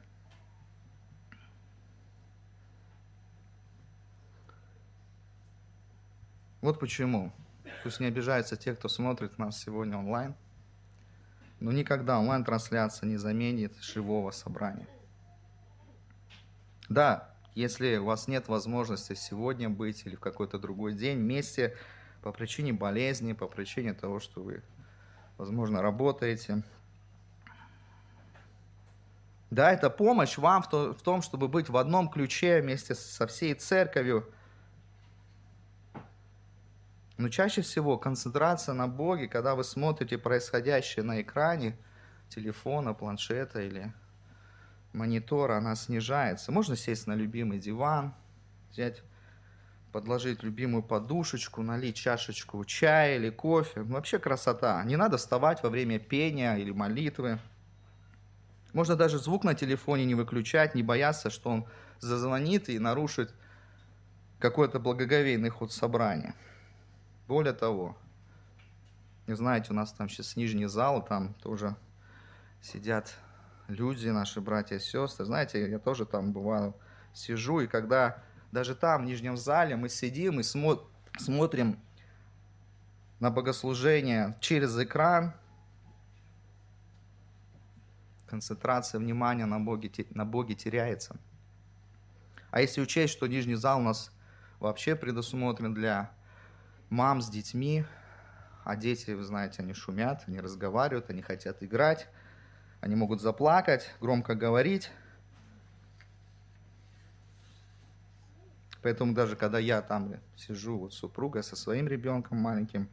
Вот 6.62 6.80
почему. 6.80 7.34
Пусть 7.84 8.00
не 8.00 8.06
обижаются 8.06 8.56
те, 8.56 8.74
кто 8.74 8.88
смотрит 8.88 9.38
нас 9.38 9.60
сегодня 9.60 9.98
онлайн. 9.98 10.34
Но 11.60 11.74
никогда 11.74 12.20
онлайн-трансляция 12.20 13.08
не 13.10 13.18
заменит 13.18 13.76
живого 13.82 14.32
собрания. 14.32 14.88
Да, 16.88 17.36
если 17.54 17.98
у 17.98 18.06
вас 18.06 18.30
нет 18.30 18.48
возможности 18.48 19.14
сегодня 19.14 19.70
быть 19.70 20.06
или 20.06 20.16
в 20.16 20.22
какой-то 20.22 20.58
другой 20.58 20.94
день 20.94 21.18
вместе 21.18 21.76
по 22.22 22.32
причине 22.32 22.72
болезни, 22.72 23.34
по 23.34 23.48
причине 23.48 23.94
того, 23.94 24.22
что 24.22 24.42
вы, 24.42 24.64
возможно, 25.38 25.82
работаете. 25.82 26.64
Да, 29.50 29.72
это 29.72 29.90
помощь 29.90 30.38
вам 30.38 30.64
в, 30.64 30.70
то, 30.70 30.94
в 30.94 31.02
том, 31.02 31.22
чтобы 31.22 31.48
быть 31.48 31.70
в 31.70 31.78
одном 31.78 32.10
ключе 32.10 32.62
вместе 32.62 32.96
со 32.96 33.28
всей 33.28 33.54
церковью. 33.54 34.28
Но 37.18 37.30
чаще 37.30 37.62
всего 37.62 37.98
концентрация 37.98 38.74
на 38.74 38.88
Боге, 38.88 39.28
когда 39.28 39.54
вы 39.54 39.64
смотрите 39.64 40.18
происходящее 40.18 41.04
на 41.04 41.22
экране 41.22 41.78
телефона, 42.30 42.96
планшета 42.96 43.62
или 43.62 43.94
монитора, 44.92 45.58
она 45.58 45.76
снижается. 45.76 46.52
Можно 46.52 46.76
сесть 46.76 47.06
на 47.06 47.14
любимый 47.14 47.60
диван, 47.60 48.16
взять, 48.72 49.04
подложить 49.94 50.42
любимую 50.42 50.82
подушечку, 50.82 51.62
налить 51.62 51.96
чашечку 51.96 52.66
чая 52.66 53.18
или 53.18 53.30
кофе. 53.30 53.84
Ну, 53.84 53.94
вообще 53.94 54.18
красота. 54.18 54.84
Не 54.84 54.98
надо 54.98 55.18
вставать 55.18 55.62
во 55.62 55.70
время 55.70 56.00
пения 56.00 56.56
или 56.56 56.72
молитвы. 56.72 57.40
Можно 58.74 58.96
даже 58.96 59.20
звук 59.20 59.44
на 59.44 59.54
телефоне 59.54 60.06
не 60.06 60.16
выключать, 60.16 60.74
не 60.74 60.82
бояться, 60.82 61.30
что 61.30 61.52
он 61.52 61.66
зазвонит 62.00 62.70
и 62.70 62.80
нарушит 62.80 63.36
какой-то 64.40 64.80
благоговейный 64.80 65.50
ход 65.50 65.72
собрания. 65.72 66.34
Более 67.28 67.54
того, 67.54 67.96
знаете, 69.28 69.68
у 69.70 69.76
нас 69.76 69.94
там 69.94 70.10
сейчас 70.10 70.36
нижний 70.36 70.66
зал, 70.66 71.06
там 71.06 71.36
тоже 71.36 71.76
сидят 72.64 73.14
люди, 73.68 74.10
наши 74.10 74.42
братья 74.42 74.78
и 74.78 74.80
сестры. 74.80 75.26
Знаете, 75.26 75.70
я 75.70 75.78
тоже 75.78 76.08
там 76.08 76.34
бываю, 76.34 76.74
сижу, 77.14 77.60
и 77.60 77.68
когда 77.68 78.24
даже 78.54 78.76
там, 78.76 79.02
в 79.02 79.06
нижнем 79.06 79.36
зале, 79.36 79.76
мы 79.76 79.90
сидим 79.90 80.40
и 80.40 80.44
смо 80.44 80.88
смотрим 81.18 81.80
на 83.20 83.32
богослужение 83.32 84.38
через 84.42 84.78
экран, 84.78 85.34
концентрация 88.28 89.00
внимания 89.00 89.48
на 89.48 89.60
Боге, 89.60 89.92
на 90.12 90.24
Боге 90.24 90.54
теряется. 90.54 91.16
А 92.52 92.62
если 92.62 92.80
учесть, 92.80 93.12
что 93.14 93.26
нижний 93.26 93.56
зал 93.56 93.80
у 93.80 93.84
нас 93.84 94.12
вообще 94.60 94.96
предусмотрен 94.96 95.74
для 95.74 96.12
мам 96.92 97.24
с 97.24 97.30
детьми, 97.30 97.86
а 98.64 98.76
дети, 98.76 99.12
вы 99.12 99.24
знаете, 99.24 99.64
они 99.64 99.74
шумят, 99.74 100.26
они 100.28 100.40
разговаривают, 100.40 101.10
они 101.10 101.24
хотят 101.24 101.64
играть, 101.64 102.08
они 102.82 102.96
могут 102.96 103.20
заплакать, 103.20 103.90
громко 104.00 104.36
говорить. 104.36 104.92
Поэтому 108.84 109.14
даже 109.14 109.36
когда 109.36 109.60
я 109.60 109.82
там 109.82 110.16
сижу, 110.36 110.78
вот 110.78 110.94
супруга 110.94 111.42
со 111.42 111.56
своим 111.56 111.88
ребенком 111.88 112.38
маленьким, 112.38 112.90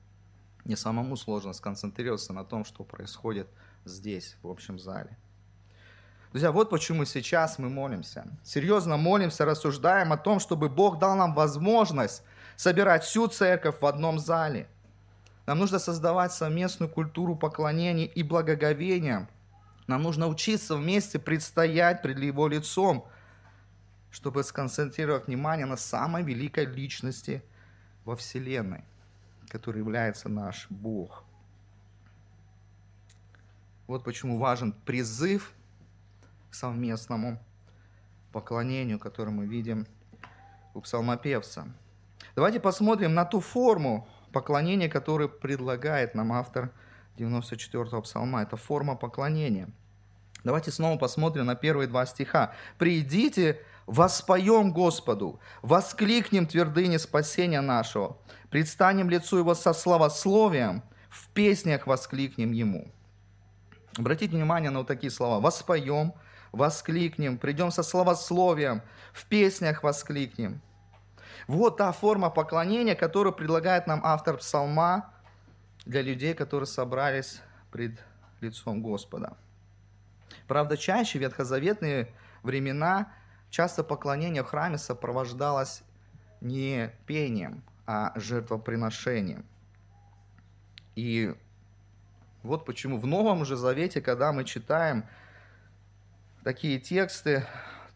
мне 0.64 0.76
самому 0.76 1.16
сложно 1.16 1.52
сконцентрироваться 1.52 2.32
на 2.32 2.44
том, 2.44 2.64
что 2.64 2.84
происходит 2.84 3.48
здесь, 3.84 4.36
в 4.42 4.48
общем 4.48 4.78
зале. 4.78 5.16
Друзья, 6.30 6.52
вот 6.52 6.70
почему 6.70 7.04
сейчас 7.04 7.58
мы 7.58 7.68
молимся. 7.68 8.24
Серьезно 8.44 8.96
молимся, 8.96 9.44
рассуждаем 9.44 10.12
о 10.12 10.16
том, 10.16 10.38
чтобы 10.38 10.68
Бог 10.68 11.00
дал 11.00 11.16
нам 11.16 11.34
возможность 11.34 12.22
собирать 12.56 13.02
всю 13.02 13.26
церковь 13.26 13.80
в 13.80 13.86
одном 13.86 14.20
зале. 14.20 14.68
Нам 15.46 15.58
нужно 15.58 15.80
создавать 15.80 16.32
совместную 16.32 16.88
культуру 16.88 17.34
поклонения 17.34 18.06
и 18.06 18.22
благоговения– 18.22 19.28
нам 19.90 20.04
нужно 20.04 20.28
учиться 20.28 20.76
вместе 20.76 21.18
предстоять 21.18 22.00
пред 22.00 22.20
Его 22.20 22.46
лицом, 22.46 23.08
чтобы 24.10 24.42
сконцентрировать 24.42 25.26
внимание 25.26 25.66
на 25.66 25.76
самой 25.76 26.22
великой 26.22 26.66
личности 26.66 27.42
во 28.04 28.16
Вселенной, 28.16 28.84
который 29.48 29.78
является 29.78 30.28
наш 30.28 30.66
Бог. 30.70 31.24
Вот 33.86 34.04
почему 34.04 34.38
важен 34.38 34.72
призыв 34.72 35.52
к 36.50 36.54
совместному 36.54 37.38
поклонению, 38.32 38.98
который 38.98 39.30
мы 39.30 39.46
видим 39.46 39.86
у 40.74 40.80
псалмопевца. 40.80 41.66
Давайте 42.36 42.60
посмотрим 42.60 43.14
на 43.14 43.24
ту 43.24 43.40
форму 43.40 44.08
поклонения, 44.32 44.88
которую 44.88 45.28
предлагает 45.28 46.14
нам 46.14 46.32
автор 46.32 46.70
94-го 47.16 48.02
псалма. 48.02 48.42
Это 48.42 48.56
форма 48.56 48.96
поклонения– 48.96 49.68
Давайте 50.44 50.70
снова 50.70 50.98
посмотрим 50.98 51.46
на 51.46 51.54
первые 51.54 51.86
два 51.86 52.06
стиха. 52.06 52.54
«Придите, 52.78 53.60
воспоем 53.86 54.72
Господу, 54.72 55.40
воскликнем 55.62 56.46
твердыни 56.46 56.96
спасения 56.96 57.60
нашего, 57.60 58.18
предстанем 58.50 59.10
лицу 59.10 59.38
Его 59.38 59.54
со 59.54 59.72
славословием, 59.72 60.82
в 61.08 61.28
песнях 61.30 61.86
воскликнем 61.86 62.52
Ему». 62.52 62.90
Обратите 63.96 64.36
внимание 64.36 64.70
на 64.70 64.80
вот 64.80 64.88
такие 64.88 65.10
слова. 65.10 65.40
«Воспоем», 65.40 66.14
«воскликнем», 66.52 67.38
«придем 67.38 67.70
со 67.70 67.82
славословием», 67.82 68.82
«в 69.12 69.26
песнях 69.26 69.82
воскликнем». 69.82 70.60
Вот 71.46 71.78
та 71.78 71.90
форма 71.92 72.30
поклонения, 72.30 72.94
которую 72.94 73.32
предлагает 73.32 73.86
нам 73.86 74.00
автор 74.04 74.36
псалма 74.36 75.12
для 75.84 76.02
людей, 76.02 76.34
которые 76.34 76.66
собрались 76.66 77.40
пред 77.72 77.98
лицом 78.40 78.82
Господа. 78.82 79.36
Правда, 80.46 80.76
чаще 80.76 81.18
ветхозаветные 81.18 82.12
времена 82.42 83.12
часто 83.50 83.84
поклонение 83.84 84.42
в 84.42 84.46
храме 84.46 84.78
сопровождалось 84.78 85.82
не 86.40 86.90
пением, 87.06 87.62
а 87.86 88.12
жертвоприношением. 88.16 89.44
И 90.96 91.34
вот 92.42 92.64
почему 92.64 92.98
в 92.98 93.06
Новом 93.06 93.44
же 93.44 93.56
Завете, 93.56 94.00
когда 94.00 94.32
мы 94.32 94.44
читаем 94.44 95.04
такие 96.42 96.78
тексты, 96.78 97.46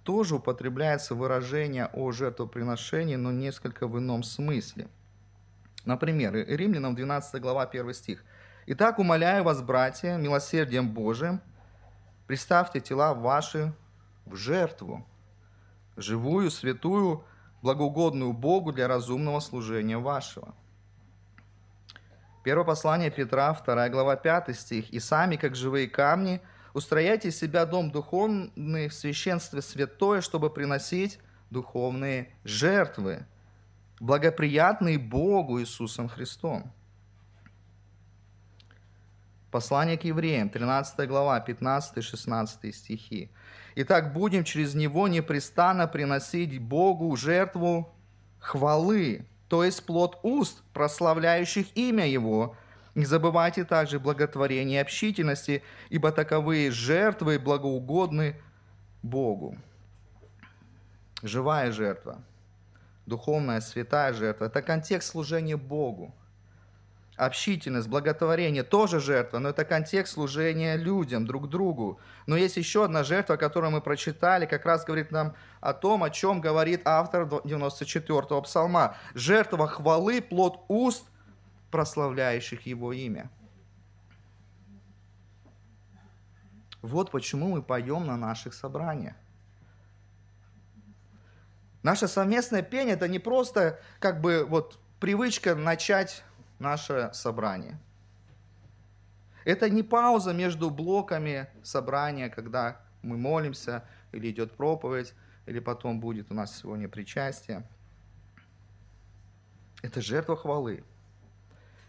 тоже 0.02 0.36
употребляется 0.36 1.14
выражение 1.14 1.86
о 1.86 2.12
жертвоприношении, 2.12 3.16
но 3.16 3.32
несколько 3.32 3.86
в 3.86 3.98
ином 3.98 4.22
смысле. 4.22 4.88
Например, 5.86 6.34
Римлянам 6.34 6.94
12 6.94 7.40
глава 7.40 7.62
1 7.62 7.94
стих. 7.94 8.24
«Итак, 8.66 8.98
умоляю 8.98 9.44
вас, 9.44 9.62
братья, 9.62 10.16
милосердием 10.16 10.90
Божиим, 10.90 11.40
Представьте 12.26 12.80
тела 12.80 13.12
ваши 13.12 13.74
в 14.24 14.34
жертву, 14.34 15.06
живую, 15.96 16.50
святую, 16.50 17.24
благоугодную 17.62 18.32
Богу 18.32 18.72
для 18.72 18.88
разумного 18.88 19.40
служения 19.40 19.98
вашего. 19.98 20.54
Первое 22.42 22.66
послание 22.66 23.10
Петра, 23.10 23.54
2 23.54 23.88
глава, 23.88 24.16
5 24.16 24.54
стих. 24.54 24.90
«И 24.90 25.00
сами, 25.00 25.36
как 25.36 25.56
живые 25.56 25.88
камни, 25.88 26.42
устрояйте 26.74 27.30
себя 27.30 27.64
дом 27.64 27.90
духовный 27.90 28.88
в 28.88 28.94
священстве 28.94 29.62
святое, 29.62 30.20
чтобы 30.20 30.50
приносить 30.50 31.18
духовные 31.50 32.34
жертвы, 32.44 33.24
благоприятные 33.98 34.98
Богу 34.98 35.60
Иисусом 35.60 36.08
Христом». 36.08 36.70
Послание 39.54 39.96
к 39.96 40.02
евреям, 40.02 40.50
13 40.50 41.06
глава, 41.06 41.38
15-16 41.38 42.72
стихи. 42.72 43.30
«Итак, 43.76 44.12
будем 44.12 44.42
через 44.42 44.74
него 44.74 45.06
непрестанно 45.06 45.86
приносить 45.86 46.58
Богу 46.58 47.14
жертву 47.14 47.94
хвалы, 48.40 49.28
то 49.48 49.62
есть 49.62 49.86
плод 49.86 50.18
уст, 50.24 50.64
прославляющих 50.72 51.68
имя 51.76 52.04
Его. 52.04 52.56
Не 52.96 53.04
забывайте 53.04 53.64
также 53.64 54.00
благотворения 54.00 54.78
и 54.78 54.82
общительности, 54.82 55.62
ибо 55.88 56.10
таковые 56.10 56.72
жертвы 56.72 57.38
благоугодны 57.38 58.34
Богу». 59.04 59.56
Живая 61.22 61.70
жертва, 61.70 62.24
духовная, 63.06 63.60
святая 63.60 64.14
жертва– 64.14 64.44
это 64.46 64.62
контекст 64.62 65.12
служения 65.12 65.56
Богу– 65.56 66.12
Общительность, 67.16 67.86
благотворение 67.86 68.64
тоже 68.64 68.98
жертва, 68.98 69.38
но 69.38 69.50
это 69.50 69.64
контекст 69.64 70.14
служения 70.14 70.76
людям, 70.76 71.24
друг 71.26 71.48
другу. 71.48 72.00
Но 72.26 72.36
есть 72.36 72.56
еще 72.56 72.84
одна 72.84 73.04
жертва, 73.04 73.36
которую 73.36 73.70
мы 73.70 73.80
прочитали, 73.80 74.46
как 74.46 74.66
раз 74.66 74.84
говорит 74.84 75.12
нам 75.12 75.36
о 75.60 75.74
том, 75.74 76.02
о 76.02 76.10
чем 76.10 76.40
говорит 76.40 76.82
автор 76.84 77.22
94-го 77.22 78.42
псалма. 78.42 78.96
Жертва 79.14 79.68
хвалы, 79.68 80.20
плод 80.20 80.64
уст, 80.66 81.06
прославляющих 81.70 82.66
его 82.66 82.92
имя. 82.92 83.30
Вот 86.82 87.12
почему 87.12 87.48
мы 87.48 87.62
поем 87.62 88.06
на 88.06 88.16
наших 88.16 88.54
собраниях. 88.54 89.14
Наше 91.84 92.08
совместное 92.08 92.62
пение– 92.62 92.94
это 92.96 93.06
не 93.06 93.20
просто 93.20 93.78
как 94.00 94.20
бы 94.20 94.44
вот 94.48 94.80
привычка 94.98 95.54
начать 95.54 96.24
наше 96.58 97.10
собрание. 97.12 97.78
Это 99.44 99.68
не 99.68 99.82
пауза 99.82 100.32
между 100.32 100.70
блоками 100.70 101.48
собрания, 101.62 102.28
когда 102.30 102.80
мы 103.02 103.16
молимся, 103.16 103.84
или 104.12 104.30
идет 104.30 104.56
проповедь, 104.56 105.14
или 105.46 105.58
потом 105.58 106.00
будет 106.00 106.30
у 106.30 106.34
нас 106.34 106.56
сегодня 106.56 106.88
причастие. 106.88 107.66
Это 109.82 110.00
жертва 110.00 110.36
хвалы. 110.36 110.82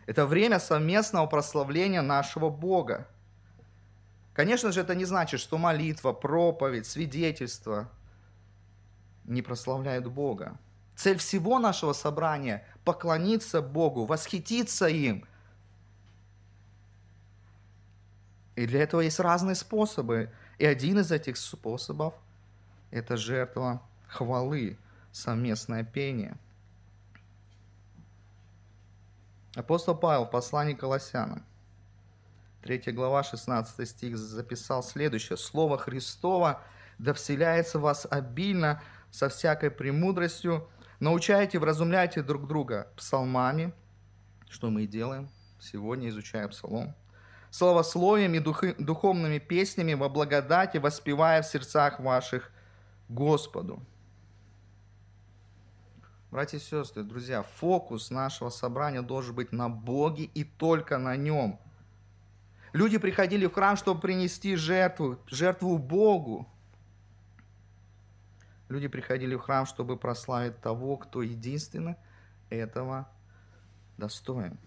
Это 0.05 0.25
время 0.25 0.59
совместного 0.59 1.25
прославления 1.27 2.01
нашего 2.01 2.49
Бога. 2.49 3.07
Конечно 4.33 4.71
же, 4.71 4.81
это 4.81 4.93
не 4.95 5.05
значит, 5.05 5.39
что 5.39 5.57
молитва, 5.57 6.11
проповедь, 6.11 6.85
свидетельство 6.85 7.89
не 9.23 9.41
прославляют 9.41 10.07
Бога. 10.07 10.57
Цель 10.95 11.17
всего 11.17 11.59
нашего 11.59 11.93
собрания– 11.93 12.65
поклониться 12.85 13.61
Богу, 13.61 14.05
восхититься 14.05 14.85
им. 14.85 15.27
И 18.55 18.65
для 18.67 18.83
этого 18.83 19.01
есть 19.01 19.19
разные 19.19 19.55
способы. 19.55 20.31
И 20.57 20.65
один 20.65 20.99
из 20.99 21.11
этих 21.11 21.35
способов– 21.37 22.13
это 22.91 23.17
жертва 23.17 23.81
хвалы, 24.07 24.77
совместное 25.11 25.83
пение. 25.83 26.37
Апостол 29.55 29.95
Павел 29.95 30.25
в 30.25 30.31
послании 30.31 30.73
к 30.73 30.79
Колоссянам, 30.79 31.43
3 32.61 32.91
глава, 32.93 33.23
16 33.23 33.87
стих, 33.87 34.17
записал 34.17 34.83
следующее. 34.83 35.37
«Слово 35.37 35.77
Христово 35.77 36.61
да 36.97 37.13
вселяется 37.13 37.79
в 37.79 37.83
вас 37.83 38.07
обильно 38.09 38.81
со 39.11 39.29
всякой 39.29 39.71
премудростью, 39.71 40.67
Научайте, 40.99 41.59
вразумляйте 41.59 42.23
друг 42.23 42.47
друга 42.47 42.87
псалмами, 42.95 43.73
что 44.49 44.69
мы 44.69 44.83
и 44.83 44.87
делаем 44.87 45.29
сегодня, 45.59 46.07
изучая 46.07 46.47
псалом, 46.47 46.95
словословием 47.51 48.33
и 48.33 48.39
духовными 48.39 49.39
песнями 49.39 49.93
во 49.93 50.07
благодати, 50.07 50.77
воспевая 50.77 51.41
в 51.41 51.47
сердцах 51.47 51.99
ваших 51.99 52.49
Господу. 53.09 53.81
Братья 56.31 56.57
и 56.57 56.61
сестры, 56.61 57.03
друзья, 57.03 57.43
фокус 57.43 58.09
нашего 58.09 58.49
собрания 58.49 59.01
должен 59.01 59.35
быть 59.35 59.51
на 59.51 59.69
Боге 59.69 60.25
и 60.33 60.43
только 60.43 60.97
на 60.97 61.15
Нем. 61.17 61.59
Люди 62.71 62.97
приходили 62.97 63.45
в 63.45 63.53
храм, 63.53 63.75
чтобы 63.77 64.01
принести 64.01 64.55
жертву, 64.55 65.17
жертву 65.27 65.77
Богу. 65.77 66.47
Люди 68.67 68.87
приходили 68.87 69.35
в 69.35 69.41
храм, 69.41 69.65
чтобы 69.65 69.97
прославить 69.97 70.59
того, 70.59 70.97
кто 70.97 71.21
единственно 71.21 71.97
этого 72.49 73.07
достоин. 73.97 74.57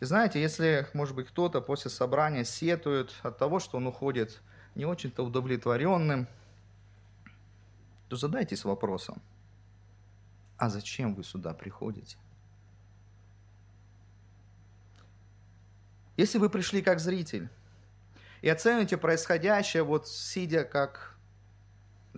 И 0.00 0.04
знаете, 0.04 0.40
если, 0.40 0.86
может 0.94 1.16
быть, 1.16 1.28
кто-то 1.28 1.60
после 1.60 1.90
собрания 1.90 2.44
сетует 2.44 3.12
от 3.22 3.38
того, 3.38 3.58
что 3.58 3.78
он 3.78 3.86
уходит 3.86 4.40
не 4.74 4.84
очень-то 4.84 5.24
удовлетворенным, 5.24 6.28
то 8.08 8.16
задайтесь 8.16 8.64
вопросом, 8.64 9.20
а 10.56 10.70
зачем 10.70 11.14
вы 11.14 11.24
сюда 11.24 11.52
приходите? 11.52 12.16
Если 16.16 16.38
вы 16.38 16.48
пришли 16.48 16.82
как 16.82 17.00
зритель 17.00 17.48
и 18.40 18.48
оцените 18.48 18.96
происходящее, 18.96 19.82
вот 19.82 20.08
сидя 20.08 20.64
как 20.64 21.17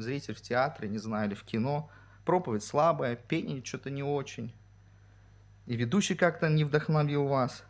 зритель 0.02 0.34
в 0.34 0.40
театре, 0.40 0.88
не 0.88 0.98
знаю, 0.98 1.28
или 1.28 1.34
в 1.34 1.44
кино, 1.44 1.90
проповедь 2.24 2.64
слабая, 2.64 3.16
пение 3.16 3.64
что-то 3.64 3.90
не 3.90 4.02
очень, 4.02 4.54
и 5.66 5.76
ведущий 5.76 6.14
как-то 6.14 6.48
не 6.48 6.64
вдохновил 6.64 7.26
вас, 7.26 7.64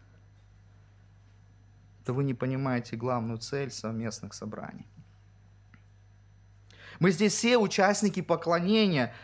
то 2.05 2.15
вы 2.15 2.25
не 2.25 2.35
понимаете 2.35 2.97
главную 2.97 3.39
цель 3.39 3.71
совместных 3.71 4.35
собраний. 4.35 4.87
Мы 6.99 7.11
здесь 7.11 7.33
все 7.33 7.57
участники 7.57 8.21
поклонения. 8.21 9.15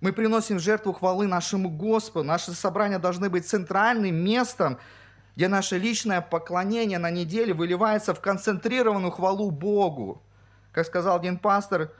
Мы 0.00 0.12
приносим 0.12 0.58
жертву 0.58 0.92
хвалы 0.92 1.26
нашему 1.26 1.68
Господу. 1.68 2.26
Наши 2.26 2.52
собрания 2.52 2.98
должны 2.98 3.28
быть 3.28 3.46
центральным 3.46 4.14
местом, 4.14 4.78
где 5.36 5.48
наше 5.48 5.78
личное 5.78 6.22
поклонение 6.22 6.98
на 6.98 7.10
неделе 7.10 7.52
выливается 7.52 8.14
в 8.14 8.20
концентрированную 8.20 9.10
хвалу 9.10 9.50
Богу. 9.50 10.22
Как 10.76 10.84
сказал 10.84 11.16
один 11.16 11.38
пастор, 11.38 11.90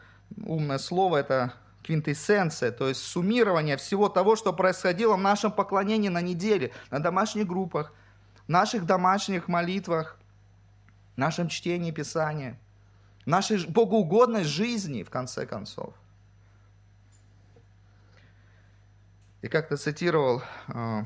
умное 0.45 0.77
слово– 0.77 1.17
это 1.21 1.55
квинтэссенция, 1.83 2.71
то 2.71 2.89
есть 2.89 3.01
суммирование 3.01 3.79
всего 3.79 4.11
того, 4.11 4.37
что 4.37 4.53
происходило 4.53 5.17
в 5.17 5.21
нашем 5.21 5.51
поклонении 5.51 6.11
на 6.11 6.21
неделе, 6.21 6.73
на 6.91 6.99
домашних 6.99 7.47
группах, 7.47 7.95
наших 8.49 8.85
домашних 8.85 9.49
молитвах, 9.49 10.19
нашем 11.17 11.49
чтении 11.49 11.91
Писания, 11.91 12.61
нашей 13.25 13.67
богоугодной 13.67 14.45
жизни, 14.45 15.05
в 15.05 15.09
конце 15.09 15.47
концов. 15.47 15.95
И 19.41 19.49
как-то 19.49 19.79
цитировал 19.79 20.43
э, 20.69 21.05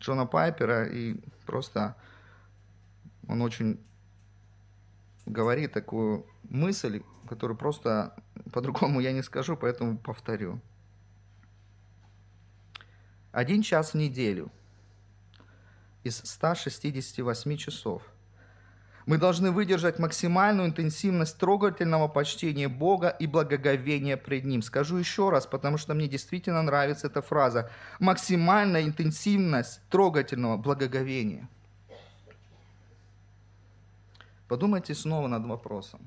Джона 0.00 0.26
Пайпера, 0.26 0.84
и 0.84 1.16
просто 1.46 1.96
он 3.26 3.40
очень 3.40 3.80
говорит 5.24 5.72
такую 5.72 6.26
мысль, 6.50 7.02
которую 7.28 7.56
просто 7.56 8.14
по-другому 8.52 9.00
я 9.00 9.12
не 9.12 9.22
скажу, 9.22 9.56
поэтому 9.56 9.98
повторю. 9.98 10.60
Один 13.32 13.62
час 13.62 13.92
в 13.92 13.96
неделю 13.96 14.50
из 16.04 16.18
168 16.18 17.56
часов 17.56 18.02
мы 19.04 19.18
должны 19.18 19.52
выдержать 19.52 19.98
максимальную 19.98 20.68
интенсивность 20.68 21.38
трогательного 21.38 22.08
почтения 22.08 22.68
Бога 22.68 23.08
и 23.08 23.26
благоговения 23.26 24.16
пред 24.16 24.44
Ним. 24.44 24.62
Скажу 24.62 24.96
еще 24.96 25.30
раз, 25.30 25.46
потому 25.46 25.78
что 25.78 25.94
мне 25.94 26.08
действительно 26.08 26.62
нравится 26.62 27.06
эта 27.06 27.22
фраза. 27.22 27.70
Максимальная 28.00 28.82
интенсивность 28.82 29.80
трогательного 29.90 30.56
благоговения– 30.56 31.48
Подумайте 34.48 34.94
снова 34.94 35.26
над 35.26 35.44
вопросом. 35.46 36.06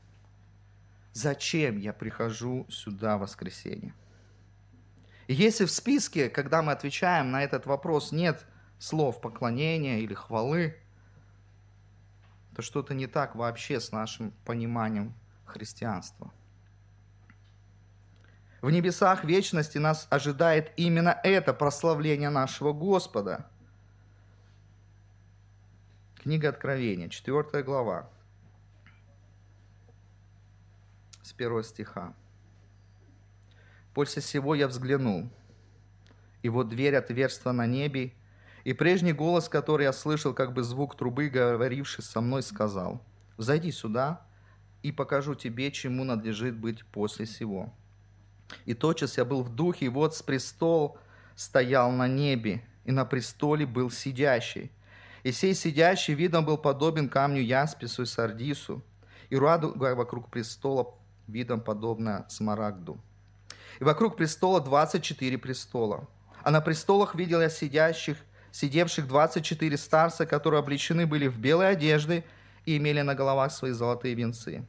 Зачем 1.13 1.78
я 1.78 1.93
прихожу 1.93 2.65
сюда 2.69 3.17
в 3.17 3.22
воскресенье? 3.22 3.93
Если 5.28 5.65
в 5.65 5.72
списке, 5.72 6.30
когда 6.30 6.62
мы 6.62 6.72
отвечаем 6.72 7.32
на 7.32 7.43
этот 7.43 7.65
вопрос, 7.65 8.12
нет 8.12 8.45
слов 8.80 9.22
поклонения 9.22 10.00
или 10.00 10.13
хвалы, 10.13 10.76
то 12.56 12.62
что-то 12.62 12.93
не 12.93 13.08
так 13.08 13.36
вообще 13.36 13.80
с 13.80 13.91
нашим 13.91 14.32
пониманием 14.45 15.13
христианства. 15.45 16.32
В 18.62 18.69
небесах 18.72 19.24
вечности 19.24 19.78
нас 19.78 20.08
ожидает 20.10 20.74
именно 20.76 21.17
это 21.24 21.54
прославление 21.54 22.30
нашего 22.30 22.74
Господа. 22.74 23.50
Книга 26.15 26.50
Откровения, 26.50 27.08
4 27.08 27.63
глава, 27.63 28.10
с 31.30 31.34
первого 31.34 31.63
стиха. 31.63 32.13
«После 33.94 34.22
всего 34.22 34.56
я 34.56 34.68
взглянул, 34.68 35.30
и 36.42 36.50
вот 36.50 36.70
дверь 36.70 36.96
отверстия 36.96 37.52
на 37.52 37.68
небе, 37.68 38.13
и 38.63 38.74
прежний 38.74 39.13
голос, 39.13 39.48
который 39.48 39.84
я 39.84 39.94
слышал, 39.94 40.34
как 40.34 40.54
бы 40.54 40.63
звук 40.63 40.98
трубы, 40.98 41.30
говоривший 41.30 42.04
со 42.04 42.20
мной, 42.20 42.42
сказал, 42.42 43.02
«Зайди 43.38 43.72
сюда, 43.72 44.26
и 44.82 44.92
покажу 44.92 45.36
тебе, 45.36 45.72
чему 45.72 46.04
надлежит 46.04 46.56
быть 46.56 46.84
после 46.86 47.26
всего». 47.26 47.72
И 48.65 48.74
тотчас 48.74 49.18
я 49.18 49.26
был 49.26 49.44
в 49.44 49.54
духе, 49.54 49.86
и 49.86 49.89
вот 49.89 50.15
с 50.15 50.24
престол 50.24 50.98
стоял 51.36 51.92
на 51.92 52.08
небе, 52.08 52.63
и 52.86 52.92
на 52.92 53.06
престоле 53.06 53.68
был 53.68 53.92
сидящий. 53.92 54.72
И 55.22 55.32
сей 55.32 55.54
сидящий 55.54 56.15
видом 56.15 56.44
был 56.46 56.58
подобен 56.58 57.08
камню 57.08 57.42
яспису 57.42 58.04
и 58.04 58.06
сардису, 58.08 58.82
и 59.30 59.38
радуга 59.38 59.94
вокруг 59.94 60.32
престола 60.32 60.99
видом 61.30 61.62
подобно 61.62 62.26
смарагду. 62.30 63.00
И 63.80 63.84
вокруг 63.84 64.18
престола 64.18 64.60
24 64.62 65.38
престола. 65.38 66.08
А 66.44 66.52
на 66.52 66.62
престолах 66.62 67.15
видел 67.15 67.42
я 67.42 67.50
сидящих, 67.50 68.18
сидевших 68.52 69.08
24 69.08 69.78
старца, 69.78 70.26
которые 70.26 70.60
облечены 70.60 71.06
были 71.06 71.28
в 71.28 71.38
белые 71.38 71.70
одежды 71.70 72.24
и 72.65 72.78
имели 72.78 73.02
на 73.02 73.15
головах 73.15 73.52
свои 73.52 73.72
золотые 73.72 74.15
венцы. 74.15 74.65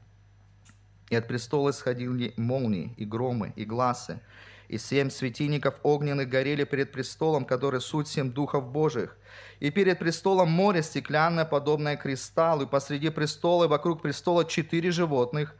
И 1.08 1.16
от 1.16 1.26
престола 1.26 1.70
исходили 1.70 2.34
молнии, 2.36 2.94
и 2.96 3.04
громы, 3.04 3.52
и 3.56 3.64
глазы, 3.64 4.20
и 4.68 4.78
семь 4.78 5.10
светильников 5.10 5.80
огненных 5.82 6.28
горели 6.28 6.62
перед 6.62 6.92
престолом, 6.92 7.44
который 7.44 7.80
суть 7.80 8.06
семь 8.06 8.32
духов 8.32 8.70
Божьих. 8.70 9.16
И 9.58 9.70
перед 9.70 9.98
престолом 9.98 10.50
море 10.50 10.82
стеклянное, 10.84 11.44
подобное 11.44 11.96
кристаллу, 11.96 12.62
и 12.62 12.66
посреди 12.66 13.10
престола 13.10 13.64
и 13.64 13.68
вокруг 13.68 14.00
престола 14.00 14.44
четыре 14.44 14.92
животных, 14.92 15.56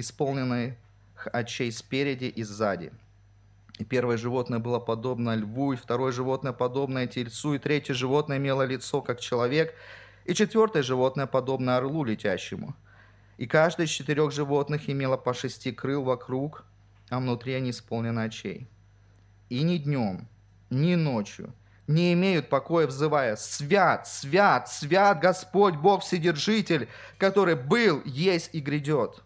исполненные 0.00 0.76
очей 1.32 1.72
спереди 1.72 2.26
и 2.26 2.42
сзади. 2.42 2.92
И 3.78 3.84
первое 3.84 4.16
животное 4.16 4.58
было 4.58 4.80
подобно 4.80 5.34
льву, 5.34 5.72
и 5.72 5.76
второе 5.76 6.12
животное 6.12 6.52
подобное 6.52 7.06
тельцу, 7.06 7.54
и 7.54 7.58
третье 7.58 7.94
животное 7.94 8.38
имело 8.38 8.62
лицо, 8.62 9.00
как 9.02 9.20
человек, 9.20 9.74
и 10.24 10.34
четвертое 10.34 10.82
животное 10.82 11.26
подобно 11.26 11.76
орлу 11.76 12.04
летящему. 12.04 12.74
И 13.36 13.46
каждое 13.46 13.86
из 13.86 13.90
четырех 13.90 14.32
животных 14.32 14.90
имело 14.90 15.16
по 15.16 15.32
шести 15.32 15.70
крыл 15.70 16.02
вокруг, 16.02 16.64
а 17.08 17.20
внутри 17.20 17.54
они 17.54 17.70
исполнены 17.70 18.20
очей. 18.20 18.66
И 19.48 19.62
ни 19.62 19.78
днем, 19.78 20.26
ни 20.70 20.96
ночью 20.96 21.52
не 21.88 22.12
имеют 22.12 22.50
покоя, 22.50 22.86
взывая 22.86 23.34
«Свят, 23.36 24.06
свят, 24.06 24.68
свят 24.68 25.18
Господь 25.20 25.74
Бог 25.74 26.02
Вседержитель, 26.04 26.88
который 27.16 27.56
был, 27.56 28.02
есть 28.04 28.50
и 28.52 28.60
грядет». 28.60 29.22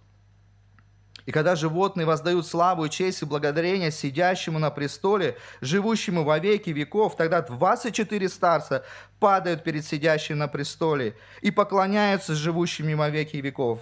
И 1.26 1.32
когда 1.32 1.54
животные 1.54 2.06
воздают 2.06 2.46
славу 2.46 2.84
и 2.84 2.90
честь 2.90 3.22
и 3.22 3.26
благодарение 3.26 3.90
сидящему 3.90 4.58
на 4.58 4.70
престоле, 4.70 5.36
живущему 5.60 6.24
во 6.24 6.38
веки 6.38 6.70
веков, 6.70 7.16
тогда 7.16 7.42
24 7.42 8.28
старца 8.28 8.84
падают 9.20 9.62
перед 9.62 9.84
сидящим 9.84 10.38
на 10.38 10.48
престоле 10.48 11.16
и 11.40 11.50
поклоняются 11.50 12.34
живущими 12.34 12.94
во 12.94 13.08
веки 13.08 13.36
веков. 13.36 13.80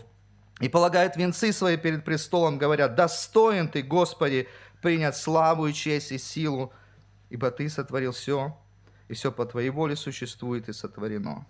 И 0.61 0.69
полагают 0.69 1.17
венцы 1.17 1.53
свои 1.53 1.79
перед 1.79 2.05
престолом, 2.05 2.59
говорят, 2.59 2.95
«Достоин 2.95 3.69
ты, 3.69 3.83
Господи, 3.83 4.47
принять 4.83 5.17
славу 5.17 5.67
и 5.67 5.73
честь 5.73 6.13
и 6.13 6.19
силу, 6.19 6.73
ибо 7.31 7.51
ты 7.51 7.71
сотворил 7.71 8.13
все, 8.13 8.59
и 9.09 9.15
все 9.15 9.33
по 9.33 9.47
твоей 9.47 9.71
воле 9.71 9.97
существует 9.97 10.69
и 10.69 10.75
сотворено». 10.75 11.47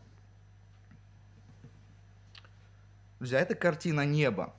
Друзья, 3.18 3.40
это 3.40 3.56
картина 3.56 4.06
неба. 4.06 4.54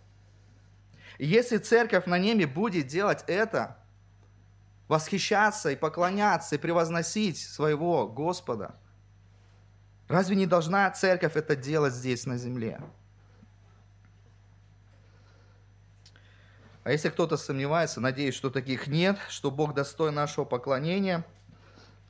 Если 1.17 1.57
церковь 1.57 2.05
на 2.05 2.17
небе 2.17 2.47
будет 2.47 2.87
делать 2.87 3.23
это, 3.27 3.77
восхищаться 4.87 5.69
и 5.69 5.75
поклоняться 5.75 6.55
и 6.55 6.57
превозносить 6.57 7.37
своего 7.37 8.07
Господа, 8.07 8.75
разве 10.07 10.35
не 10.35 10.45
должна 10.45 10.89
церковь 10.91 11.35
это 11.35 11.55
делать 11.55 11.93
здесь 11.93 12.25
на 12.25 12.37
земле? 12.37 12.81
А 16.83 16.91
если 16.91 17.09
кто-то 17.09 17.37
сомневается, 17.37 18.01
надеюсь, 18.01 18.33
что 18.33 18.49
таких 18.49 18.87
нет, 18.87 19.17
что 19.29 19.51
Бог 19.51 19.75
достоин 19.75 20.15
нашего 20.15 20.45
поклонения, 20.45 21.23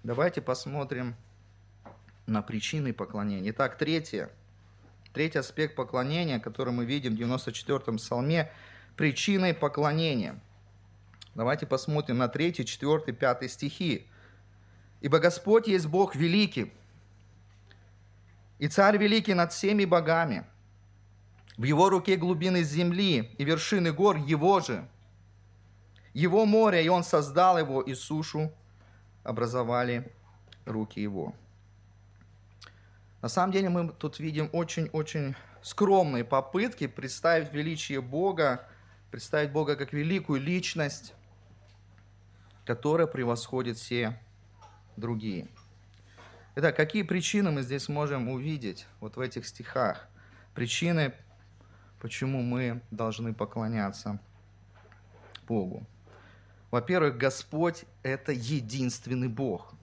давайте 0.03 0.41
посмотрим 0.41 1.15
на 2.25 2.41
причины 2.41 2.93
поклонения. 2.93 3.51
Итак, 3.51 3.77
третье. 3.77 4.29
Третий 5.13 5.39
аспект 5.39 5.75
поклонения, 5.75 6.39
который 6.39 6.71
мы 6.71 6.85
видим 6.85 7.17
в 7.17 7.19
94-м 7.19 7.97
псалме– 7.97 8.49
причиной 8.95 9.53
поклонения. 9.53 10.39
Давайте 11.33 11.65
посмотрим 11.65 12.17
на 12.17 12.27
3, 12.27 12.53
4, 12.53 13.13
5 13.13 13.51
стихи. 13.51 14.07
«Ибо 14.99 15.19
Господь 15.19 15.67
есть 15.67 15.87
Бог 15.87 16.15
великий, 16.15 16.71
и 18.59 18.67
Царь 18.67 18.97
великий 18.97 19.33
над 19.33 19.51
всеми 19.51 19.85
богами. 19.85 20.45
В 21.57 21.63
Его 21.63 21.89
руке 21.89 22.15
глубины 22.15 22.63
земли 22.63 23.33
и 23.37 23.43
вершины 23.43 23.91
гор 23.91 24.17
Его 24.17 24.59
же. 24.59 24.87
Его 26.13 26.45
море, 26.45 26.83
и 26.85 26.89
Он 26.89 27.03
создал 27.03 27.57
его, 27.57 27.81
и 27.81 27.95
сушу 27.95 28.51
образовали 29.23 30.11
руки 30.65 31.01
Его». 31.01 31.33
На 33.21 33.29
самом 33.29 33.53
деле 33.53 33.69
мы 33.69 33.89
тут 33.89 34.19
видим 34.19 34.49
очень-очень 34.51 35.35
скромные 35.61 36.23
попытки 36.23 36.87
представить 36.87 37.53
величие 37.53 38.01
Бога 38.01 38.67
представить 39.11 39.51
Бога 39.51 39.75
как 39.75 39.91
великую 39.91 40.41
личность, 40.41 41.13
которая 42.65 43.07
превосходит 43.07 43.77
все 43.77 44.17
другие. 44.95 45.49
Итак, 46.55 46.75
какие 46.77 47.03
причины 47.03 47.51
мы 47.51 47.61
здесь 47.61 47.89
можем 47.89 48.29
увидеть 48.29 48.87
вот 49.01 49.17
в 49.17 49.19
этих 49.19 49.45
стихах? 49.45 50.07
Причины, 50.53 51.13
почему 51.99 52.41
мы 52.41 52.81
должны 52.89 53.33
поклоняться 53.33 54.19
Богу. 55.45 55.85
Во-первых, 56.71 57.17
Господь– 57.17 57.83
это 58.03 58.31
единственный 58.31 59.27
Бог. 59.27 59.73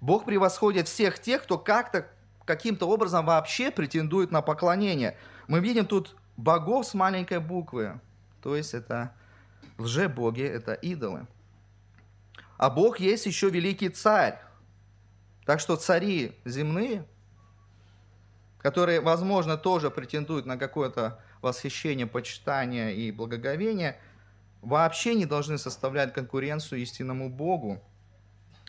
Бог 0.00 0.24
превосходит 0.24 0.88
всех 0.88 1.20
тех, 1.20 1.44
кто 1.44 1.58
как-то, 1.58 2.08
каким-то 2.44 2.86
образом 2.88 3.24
вообще 3.24 3.70
претендует 3.70 4.32
на 4.32 4.42
поклонение– 4.42 5.16
мы 5.48 5.60
видим 5.60 5.86
тут 5.86 6.16
богов 6.36 6.86
с 6.86 6.94
маленькой 6.94 7.40
буквы, 7.40 8.00
то 8.42 8.56
есть 8.56 8.74
это 8.74 9.14
лже-боги, 9.78 10.42
это 10.42 10.72
идолы. 10.72 11.26
А 12.56 12.70
Бог 12.70 13.00
есть 13.00 13.26
еще 13.26 13.50
великий 13.50 13.88
царь. 13.88 14.40
Так 15.44 15.60
что 15.60 15.76
цари 15.76 16.38
земные, 16.44 17.04
которые, 18.58 19.00
возможно, 19.00 19.58
тоже 19.58 19.90
претендуют 19.90 20.46
на 20.46 20.56
какое-то 20.56 21.20
восхищение, 21.42 22.06
почитание 22.06 22.94
и 22.94 23.12
благоговение, 23.12 24.00
вообще 24.62 25.14
не 25.14 25.26
должны 25.26 25.58
составлять 25.58 26.14
конкуренцию 26.14 26.80
истинному 26.80 27.28
Богу. 27.28 27.82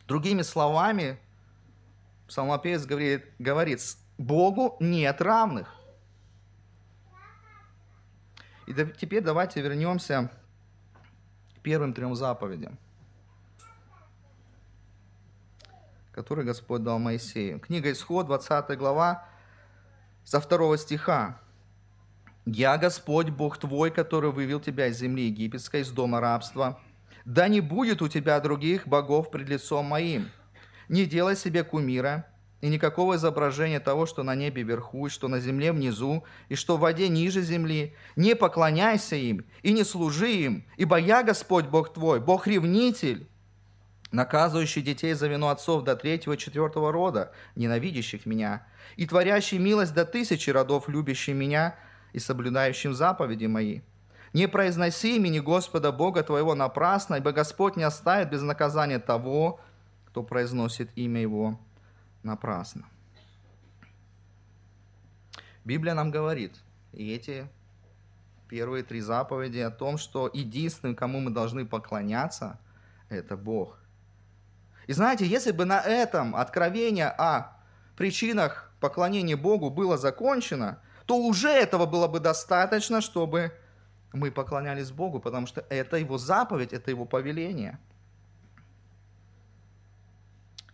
Другими 0.07 0.41
словами, 0.41 1.17
псалмопевец 2.27 2.85
говорит, 2.85 3.25
говорит 3.39 3.79
Богу 4.17 4.75
нет 4.81 5.21
равных. 5.21 5.73
И 8.67 8.73
теперь 8.73 9.21
давайте 9.21 9.62
вернемся 9.62 10.32
к 11.56 11.60
первым 11.62 11.93
трем 11.93 12.15
заповедям, 12.15 12.78
которые 16.12 16.45
Господь 16.45 16.84
дал 16.84 16.97
Моисею. 16.97 17.60
Книга 17.60 17.91
Исход, 17.91 18.25
20 18.25 18.78
глава, 18.78 19.28
со 20.23 20.39
второго 20.39 20.78
стиха. 20.78 21.39
«Я 22.45 22.78
Господь, 22.78 23.30
Бог 23.30 23.58
твой, 23.58 23.91
который 23.91 24.32
вывел 24.32 24.60
тебя 24.60 24.88
из 24.88 24.97
земли 24.97 25.28
египетской, 25.28 25.82
из 25.82 25.91
дома 25.91 26.19
рабства. 26.19 26.80
Да 27.23 27.47
не 27.47 27.60
будет 27.60 28.01
у 28.01 28.08
тебя 28.08 28.39
других 28.39 28.88
богов 28.88 29.32
пред 29.32 29.49
лицом 29.49 29.86
моим. 29.86 30.30
Не 30.88 31.06
делай 31.06 31.36
себе 31.36 31.63
кумира, 31.63 32.28
и 32.61 32.69
никакого 32.69 33.15
изображения 33.15 33.79
того, 33.79 34.05
что 34.05 34.23
на 34.23 34.35
небе 34.35 34.63
вверху, 34.63 35.09
что 35.09 35.27
на 35.27 35.39
земле 35.39 35.71
внизу, 35.71 36.23
и 36.49 36.55
что 36.55 36.77
в 36.77 36.81
воде 36.81 37.09
ниже 37.09 37.41
земли. 37.41 37.93
Не 38.15 38.35
поклоняйся 38.35 39.15
им 39.15 39.45
и 39.61 39.71
не 39.71 39.83
служи 39.83 40.31
им, 40.31 40.65
ибо 40.77 40.97
я 40.97 41.23
Господь 41.23 41.65
Бог 41.65 41.93
твой, 41.93 42.19
Бог-ревнитель, 42.19 43.27
наказывающий 44.11 44.81
детей 44.81 45.13
за 45.13 45.27
вину 45.27 45.47
отцов 45.47 45.83
до 45.83 45.95
третьего 45.95 46.33
и 46.33 46.37
четвертого 46.37 46.91
рода, 46.91 47.33
ненавидящих 47.55 48.25
меня, 48.25 48.65
и 48.95 49.05
творящий 49.05 49.57
милость 49.57 49.93
до 49.93 50.05
тысячи 50.05 50.49
родов, 50.49 50.87
любящий 50.87 51.33
меня 51.33 51.75
и 52.13 52.19
соблюдающим 52.19 52.93
заповеди 52.93 53.45
мои. 53.45 53.81
Не 54.33 54.47
произноси 54.47 55.17
имени 55.17 55.39
Господа 55.39 55.91
Бога 55.91 56.23
твоего 56.23 56.55
напрасно, 56.55 57.15
ибо 57.15 57.31
Господь 57.31 57.75
не 57.75 57.83
оставит 57.83 58.29
без 58.29 58.41
наказания 58.41 58.99
того, 58.99 59.59
кто 60.07 60.23
произносит 60.23 60.89
имя 60.95 61.21
Его 61.21 61.59
напрасно. 62.25 62.85
Библия 65.63 65.93
нам 65.93 66.11
говорит, 66.11 66.55
и 66.91 67.13
эти 67.13 67.47
первые 68.49 68.83
три 68.83 69.01
заповеди 69.01 69.59
о 69.59 69.71
том, 69.71 69.97
что 69.97 70.29
единственным, 70.33 70.95
кому 70.95 71.19
мы 71.19 71.31
должны 71.31 71.65
поклоняться, 71.65 72.59
это 73.09 73.38
Бог. 73.38 73.77
И 74.88 74.93
знаете, 74.93 75.25
если 75.25 75.51
бы 75.51 75.65
на 75.65 75.81
этом 75.81 76.35
откровение 76.35 77.07
о 77.07 77.57
причинах 77.95 78.71
поклонения 78.79 79.38
Богу 79.38 79.69
было 79.69 79.97
закончено, 79.97 80.79
то 81.05 81.17
уже 81.17 81.49
этого 81.49 81.85
было 81.85 82.07
бы 82.07 82.19
достаточно, 82.19 83.01
чтобы 83.01 83.51
мы 84.13 84.31
поклонялись 84.31 84.91
Богу, 84.91 85.19
потому 85.19 85.47
что 85.47 85.65
это 85.69 85.97
Его 85.97 86.17
заповедь, 86.17 86.73
это 86.73 86.91
Его 86.91 87.05
повеление. 87.05 87.79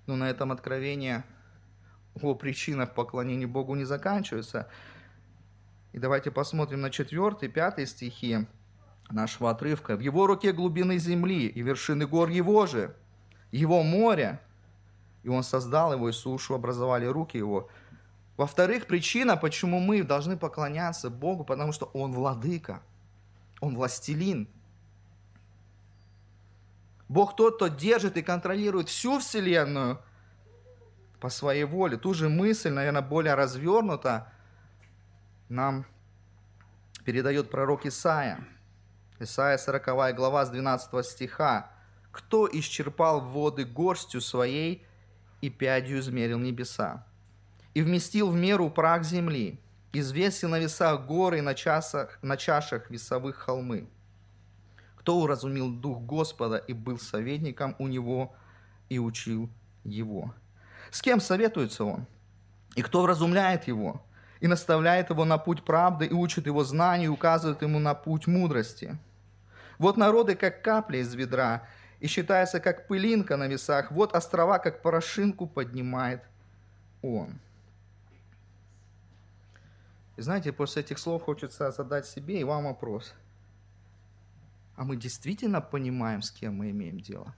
Но 0.08 0.16
на 0.16 0.30
этом 0.30 0.52
откровение 0.52 1.24
о 2.20 2.36
причинах 2.36 2.94
поклонения 2.94 3.48
Богу 3.48 3.76
не 3.76 3.86
заканчиваются. 3.86 4.68
И 5.94 6.00
давайте 6.00 6.32
посмотрим 6.32 6.82
на 6.82 6.90
4 6.90 7.50
5 7.50 7.90
стихи. 7.90 8.48
нашего 9.10 9.50
отрывка. 9.50 9.98
В 9.98 10.00
его 10.00 10.26
руке 10.26 10.54
глубины 10.54 10.98
земли 10.98 11.48
и 11.48 11.62
вершины 11.62 12.08
гор 12.08 12.30
его 12.30 12.66
же, 12.66 12.96
его 13.52 13.84
море, 13.84 14.40
и 15.24 15.30
он 15.30 15.44
создал 15.44 15.94
его, 15.94 16.10
и 16.10 16.14
сушу 16.14 16.56
образовали 16.56 17.06
руки 17.06 17.38
его. 17.38 17.70
Во-вторых, 18.38 18.88
причина, 18.88 19.38
почему 19.38 19.80
мы 19.80 20.04
должны 20.04 20.38
поклоняться 20.38 21.10
Богу, 21.10 21.44
потому 21.44 21.74
что 21.74 21.92
Он 21.94 22.14
владыка, 22.14 22.82
Он 23.60 23.76
властелин. 23.76 24.48
Бог 27.10 27.36
тот, 27.36 27.58
кто 27.58 27.68
держит 27.68 28.16
и 28.16 28.22
контролирует 28.22 28.88
всю 28.88 29.20
Вселенную 29.20 30.00
по 31.22 31.30
своей 31.30 31.64
воле. 31.64 31.98
Ту 31.98 32.14
же 32.14 32.28
мысль, 32.28 32.72
наверное, 32.72 33.04
более 33.04 33.36
развернута, 33.36 34.28
нам 35.48 35.86
передает 37.06 37.52
пророк 37.52 37.86
Исаия. 37.86 38.44
Исаия 39.20 39.58
40 39.58 40.16
глава 40.16 40.46
с 40.46 40.50
12 40.50 41.06
стиха. 41.06 41.72
«Кто 42.12 42.50
исчерпал 42.52 43.22
воды 43.22 43.64
горстью 43.64 44.20
своей 44.20 44.84
и 45.42 45.50
пядью 45.50 46.00
измерил 46.00 46.40
небеса, 46.40 47.06
и 47.74 47.82
вместил 47.82 48.32
в 48.32 48.36
меру 48.36 48.70
прах 48.70 49.04
земли, 49.04 49.60
извесил 49.94 50.50
на 50.50 50.60
весах 50.60 51.06
горы 51.06 51.38
и 51.38 51.42
на, 51.42 51.54
часах, 51.54 52.20
на 52.22 52.36
чашах 52.36 52.90
весовых 52.90 53.38
холмы. 53.38 53.88
Кто 54.98 55.20
уразумил 55.20 55.72
дух 55.72 56.02
Господа 56.02 56.58
и 56.58 56.74
был 56.74 57.00
советником 57.00 57.76
у 57.80 57.88
него 57.88 58.36
и 58.90 59.00
учил 59.00 59.50
его? 59.84 60.34
С 60.92 61.02
кем 61.02 61.22
советуется 61.22 61.86
он? 61.86 62.06
И 62.76 62.82
кто 62.82 63.02
вразумляет 63.02 63.68
его? 63.68 64.04
И 64.42 64.48
наставляет 64.48 65.10
его 65.10 65.24
на 65.26 65.38
путь 65.38 65.64
правды, 65.64 66.06
и 66.06 66.14
учит 66.14 66.46
его 66.46 66.64
знанию, 66.64 67.12
и 67.12 67.14
указывает 67.14 67.62
ему 67.62 67.80
на 67.80 67.94
путь 67.96 68.28
мудрости. 68.28 68.98
Вот 69.78 69.98
народы, 69.98 70.36
как 70.36 70.62
капли 70.62 70.98
из 70.98 71.14
ведра, 71.16 71.68
и 72.00 72.08
считается, 72.08 72.60
как 72.60 72.88
пылинка 72.88 73.38
на 73.38 73.48
весах. 73.48 73.92
Вот 73.92 74.16
острова, 74.16 74.60
как 74.60 74.82
порошинку 74.82 75.48
поднимает 75.48 76.24
он. 77.02 77.40
И 80.18 80.22
знаете, 80.22 80.52
после 80.52 80.82
этих 80.82 81.00
слов 81.00 81.24
хочется 81.24 81.72
задать 81.72 82.06
себе 82.06 82.42
и 82.42 82.44
вам 82.44 82.66
вопрос. 82.66 83.14
А 84.76 84.84
мы 84.84 84.98
действительно 84.98 85.62
понимаем, 85.62 86.22
с 86.22 86.32
кем 86.32 86.56
мы 86.56 86.72
имеем 86.72 87.00
дело? 87.00 87.34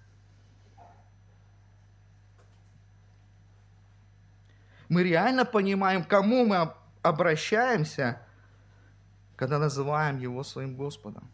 Мы 4.89 5.03
реально 5.03 5.45
понимаем, 5.45 6.03
кому 6.03 6.45
мы 6.45 6.73
обращаемся, 7.01 8.21
когда 9.35 9.59
называем 9.59 10.19
Его 10.19 10.43
своим 10.43 10.75
Господом? 10.75 11.29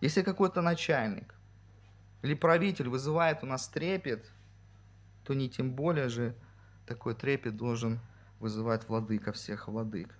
Если 0.00 0.22
какой-то 0.22 0.60
начальник 0.60 1.34
или 2.22 2.34
правитель 2.34 2.88
вызывает 2.88 3.42
у 3.42 3.46
нас 3.46 3.68
трепет, 3.68 4.30
то 5.24 5.34
не 5.34 5.48
тем 5.48 5.72
более 5.72 6.08
же 6.08 6.34
такой 6.86 7.14
трепет 7.14 7.56
должен 7.56 8.00
вызывать 8.40 8.86
владыка 8.88 9.32
всех 9.32 9.68
владык. 9.68 10.14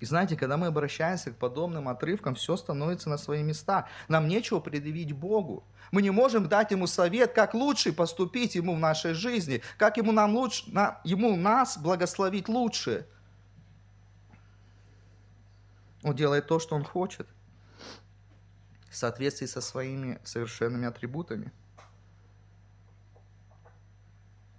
И 0.00 0.06
знаете, 0.06 0.36
когда 0.36 0.56
мы 0.56 0.68
обращаемся 0.68 1.32
к 1.32 1.36
подобным 1.36 1.88
отрывкам, 1.88 2.34
все 2.34 2.56
становится 2.56 3.08
на 3.08 3.18
свои 3.18 3.42
места. 3.42 3.88
Нам 4.06 4.28
нечего 4.28 4.60
предъявить 4.60 5.12
Богу. 5.12 5.64
Мы 5.90 6.02
не 6.02 6.10
можем 6.10 6.48
дать 6.48 6.70
Ему 6.70 6.86
совет, 6.86 7.32
как 7.32 7.54
лучше 7.54 7.92
поступить 7.92 8.54
Ему 8.54 8.76
в 8.76 8.78
нашей 8.78 9.14
жизни, 9.14 9.62
как 9.76 9.96
Ему, 9.96 10.12
нам 10.12 10.36
лучше, 10.36 10.64
на, 10.68 11.00
ему 11.02 11.36
нас 11.36 11.78
благословить 11.78 12.48
лучше. 12.48 13.06
Он 16.02 16.14
делает 16.14 16.46
то, 16.46 16.58
что 16.60 16.76
Он 16.76 16.84
хочет 16.84 17.26
в 18.88 18.96
соответствии 18.96 19.46
со 19.46 19.60
своими 19.60 20.18
совершенными 20.24 20.86
атрибутами. 20.86 21.52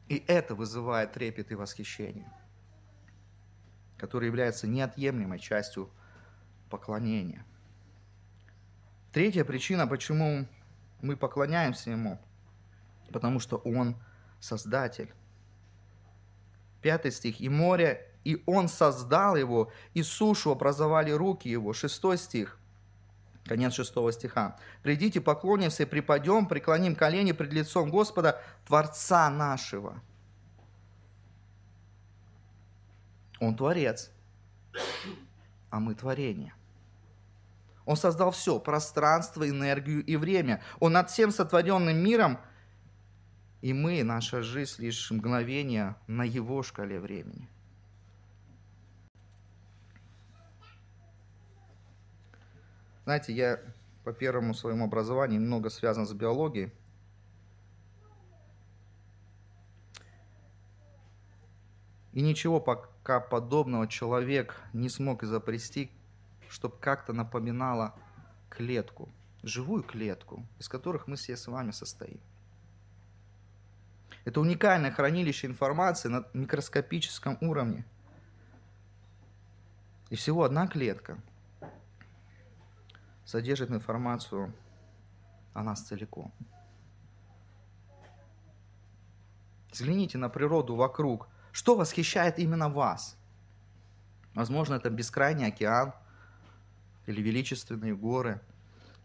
И 0.10 0.24
это 0.28 0.56
вызывает 0.56 1.14
трепет 1.14 1.52
и 1.52 1.56
восхищение, 1.56 2.32
который 4.00 4.28
является 4.28 4.68
неотъемлемой 4.68 5.40
частью 5.40 5.90
поклонения. 6.70 7.46
Третья 9.12 9.44
причина, 9.44 9.88
почему 9.88 10.48
мы 11.02 11.18
поклоняемся 11.18 11.92
Ему, 11.92 12.20
потому 13.12 13.40
что 13.40 13.58
Он 13.58 13.96
Создатель. 14.40 15.12
Пятый 16.82 17.12
стих. 17.12 17.42
«И 17.42 17.50
море, 17.50 18.10
и 18.24 18.42
Он 18.46 18.70
создал 18.70 19.36
его, 19.36 19.72
и 19.94 20.02
сушу 20.02 20.52
образовали 20.52 21.12
руки 21.12 21.50
его». 21.50 21.74
Шестой 21.74 22.18
стих. 22.18 22.58
Конец 23.46 23.74
шестого 23.74 24.14
стиха. 24.14 24.58
«Придите, 24.82 25.20
поклонимся 25.20 25.86
припадем, 25.86 26.46
преклоним 26.46 26.96
колени 26.96 27.34
пред 27.34 27.52
лицом 27.52 27.90
Господа, 27.90 28.42
Творца 28.66 29.30
нашего». 29.30 30.02
Он 33.40 33.56
Творец, 33.56 34.12
а 35.70 35.80
мы 35.80 35.96
творение. 35.96 36.54
Он 37.86 37.96
создал 37.96 38.32
все, 38.32 38.60
пространство, 38.60 39.48
энергию 39.50 40.04
и 40.06 40.16
время. 40.16 40.62
Он 40.80 40.94
над 40.94 41.10
всем 41.10 41.32
сотворенным 41.32 41.98
миром, 41.98 42.40
и 43.62 43.74
мы, 43.74 44.04
наша 44.04 44.42
жизнь, 44.42 44.82
лишь 44.82 45.10
мгновение 45.12 45.96
на 46.08 46.24
его 46.24 46.64
шкале 46.64 47.00
времени– 47.00 47.50
Знаете, 53.10 53.34
я 53.34 53.60
по 54.04 54.14
первому 54.14 54.54
своему 54.54 54.86
образованию 54.86 55.42
немного 55.42 55.72
связан 55.72 56.06
с 56.06 56.14
биологией. 56.14 56.72
И 62.14 62.22
ничего 62.22 62.60
пока 63.10 63.20
подобного 63.20 63.88
человек 63.88 64.62
не 64.72 64.88
смог 64.88 65.24
изобрести, 65.24 65.90
чтобы 66.48 66.78
как-то 66.78 67.12
напоминало 67.12 67.96
клетку, 68.50 69.10
живую 69.42 69.82
клетку, 69.82 70.46
из 70.60 70.70
которых 70.70 71.08
мы 71.08 71.16
все 71.16 71.36
с 71.36 71.48
вами 71.48 71.72
состоим. 71.72 72.20
Это 74.26 74.40
уникальное 74.40 74.92
хранилище 74.92 75.48
информации 75.48 76.08
на 76.10 76.24
микроскопическом 76.34 77.40
уровне. 77.42 77.84
И 80.12 80.16
всего 80.16 80.44
одна 80.44 80.68
клетка– 80.68 81.18
содержит 83.26 83.72
информацию 83.72 84.54
о 85.56 85.64
нас 85.64 85.82
целиком. 85.82 86.32
Взгляните 89.72 90.20
на 90.20 90.30
природу 90.30 90.76
вокруг. 90.76 91.28
Что 91.52 91.76
восхищает 91.76 92.40
именно 92.40 92.70
вас? 92.70 93.18
Возможно, 94.34 94.76
это 94.76 94.90
бескрайний 94.90 95.48
океан, 95.48 95.94
или 97.06 97.22
величественные 97.22 97.96
горы, 97.96 98.40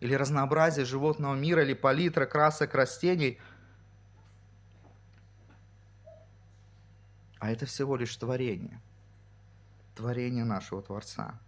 или 0.00 0.14
разнообразие 0.14 0.84
животного 0.84 1.34
мира, 1.34 1.62
или 1.62 1.72
палитра 1.72 2.26
красок 2.26 2.74
растений. 2.74 3.40
А 7.38 7.50
это 7.50 7.66
всего 7.66 7.96
лишь 7.96 8.14
творение. 8.16 8.80
Творение 9.94 10.44
нашего 10.44 10.82
Творца. 10.82 11.38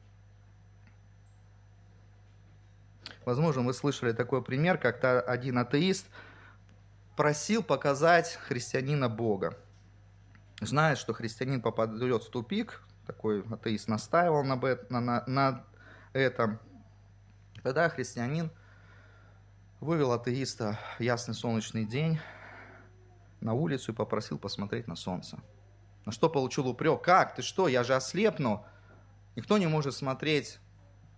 Возможно, 3.25 3.63
вы 3.63 3.75
слышали 3.75 4.13
такой 4.13 4.43
пример, 4.43 4.79
как-то 4.79 5.21
один 5.21 5.59
атеист 5.59 6.07
просил 7.17 7.63
показать 7.63 8.39
христианина 8.47 9.09
Бога. 9.09 9.57
Знает, 10.61 10.99
что 10.99 11.13
христианин 11.13 11.61
попадет 11.61 12.25
в 12.25 12.31
тупик, 12.31 12.83
такой 13.07 13.43
атеист 13.43 13.89
настаивал 13.89 14.43
на, 14.43 14.57
на, 14.89 15.25
на 15.27 15.65
этом. 16.13 16.59
Тогда 17.63 17.89
христианин 17.89 18.51
вывел 19.81 20.13
атеиста 20.13 20.79
в 20.99 21.03
ясный 21.03 21.35
солнечный 21.35 21.85
день 21.85 22.19
на 23.41 23.53
улицу 23.53 23.93
и 23.93 23.95
попросил 23.95 24.39
посмотреть 24.39 24.89
на 24.89 24.97
солнце. 24.97 25.39
На 26.07 26.13
что 26.13 26.31
получил 26.31 26.67
упрек? 26.69 27.03
Как? 27.03 27.35
Ты 27.35 27.43
что? 27.43 27.69
Я 27.69 27.85
же 27.85 27.95
ослепну. 27.95 28.65
Никто 29.35 29.59
не 29.59 29.67
может 29.67 29.95
смотреть 29.95 30.59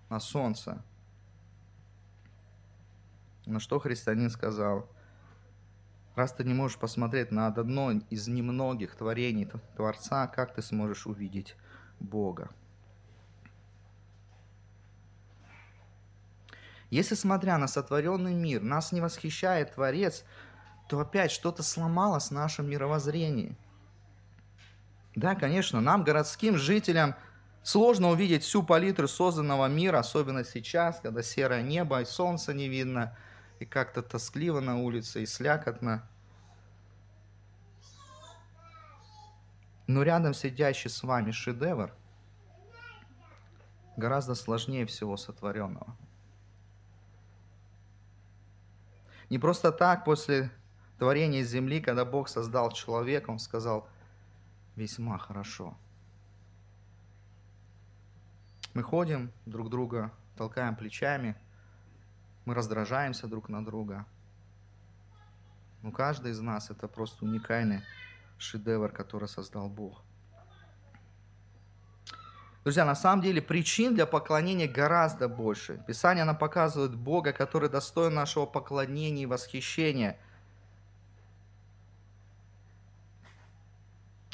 на 0.08 0.18
солнце. 0.18 0.82
На 3.46 3.60
что 3.60 3.78
христианин 3.78 4.30
сказал, 4.30 4.90
раз 6.18 6.32
ты 6.32 6.44
не 6.44 6.52
можешь 6.52 6.78
посмотреть 6.78 7.30
на 7.30 7.46
одно 7.46 7.92
из 8.10 8.28
немногих 8.28 8.94
творений 8.94 9.48
Творца, 9.76 10.26
как 10.26 10.54
ты 10.54 10.62
сможешь 10.62 11.06
увидеть 11.06 11.56
Бога? 12.00 12.50
Если, 16.90 17.14
смотря 17.14 17.58
на 17.58 17.68
сотворенный 17.68 18.34
мир, 18.34 18.62
нас 18.62 18.92
не 18.92 19.00
восхищает 19.00 19.74
Творец, 19.74 20.24
то 20.88 21.00
опять 21.00 21.30
что-то 21.30 21.62
сломалось 21.62 22.28
в 22.28 22.32
нашем 22.32 22.68
мировоззрении. 22.68 23.56
Да, 25.14 25.34
конечно, 25.34 25.80
нам, 25.80 26.04
городским 26.04 26.56
жителям, 26.56 27.14
Сложно 27.68 28.08
увидеть 28.08 28.44
всю 28.44 28.62
палитру 28.62 29.06
созданного 29.06 29.66
мира, 29.66 29.98
особенно 29.98 30.42
сейчас, 30.42 31.00
когда 31.02 31.22
серое 31.22 31.60
небо 31.60 32.00
и 32.00 32.06
солнце 32.06 32.54
не 32.54 32.66
видно, 32.66 33.14
и 33.58 33.64
как-то 33.64 34.02
тоскливо 34.02 34.60
на 34.60 34.78
улице, 34.78 35.22
и 35.22 35.26
слякотно. 35.26 36.06
Но 39.86 40.02
рядом 40.02 40.34
сидящий 40.34 40.90
с 40.90 41.02
вами 41.02 41.30
шедевр 41.30 41.92
гораздо 43.96 44.34
сложнее 44.34 44.86
всего 44.86 45.16
сотворенного. 45.16 45.96
Не 49.30 49.38
просто 49.38 49.72
так 49.72 50.04
после 50.04 50.50
творения 50.98 51.42
земли, 51.42 51.80
когда 51.80 52.04
Бог 52.04 52.28
создал 52.28 52.70
человека, 52.72 53.30
Он 53.30 53.38
сказал, 53.38 53.88
весьма 54.76 55.18
хорошо. 55.18 55.76
Мы 58.74 58.82
ходим 58.82 59.32
друг 59.44 59.70
друга, 59.70 60.12
толкаем 60.36 60.76
плечами, 60.76 61.36
мы 62.48 62.54
раздражаемся 62.54 63.26
друг 63.26 63.50
на 63.50 63.62
друга. 63.62 64.06
Но 65.82 65.92
каждый 65.92 66.32
из 66.32 66.40
нас 66.40 66.70
это 66.70 66.88
просто 66.88 67.26
уникальный 67.26 67.82
шедевр, 68.38 68.90
который 68.90 69.28
создал 69.28 69.68
Бог. 69.68 70.02
Друзья, 72.64 72.86
на 72.86 72.94
самом 72.94 73.22
деле 73.22 73.42
причин 73.42 73.94
для 73.94 74.06
поклонения 74.06 74.66
гораздо 74.66 75.28
больше. 75.28 75.84
Писание 75.86 76.24
нам 76.24 76.38
показывает 76.38 76.94
Бога, 76.96 77.34
который 77.34 77.68
достоин 77.68 78.14
нашего 78.14 78.46
поклонения 78.46 79.24
и 79.24 79.26
восхищения. 79.26 80.18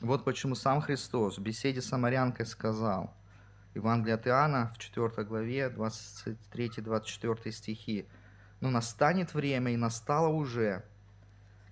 Вот 0.01 0.25
почему 0.25 0.55
сам 0.55 0.81
Христос 0.81 1.39
в 1.39 1.43
беседе 1.43 1.83
с 1.83 1.87
Самарянкой 1.87 2.47
сказал, 2.47 3.13
Евангелие 3.75 4.15
от 4.15 4.27
Иоанна 4.27 4.73
в 4.75 4.79
4 4.79 5.25
главе, 5.25 5.69
23-24 5.69 7.51
стихи, 7.51 8.07
«Но 8.61 8.71
настанет 8.71 9.35
время, 9.35 9.73
и 9.73 9.77
настало 9.77 10.29
уже, 10.29 10.85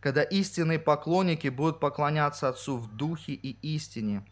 когда 0.01 0.23
истинные 0.23 0.81
поклонники 0.81 1.49
будут 1.49 1.79
поклоняться 1.79 2.49
Отцу 2.49 2.77
в 2.77 2.95
духе 2.97 3.35
и 3.35 3.57
истине. 3.75 4.27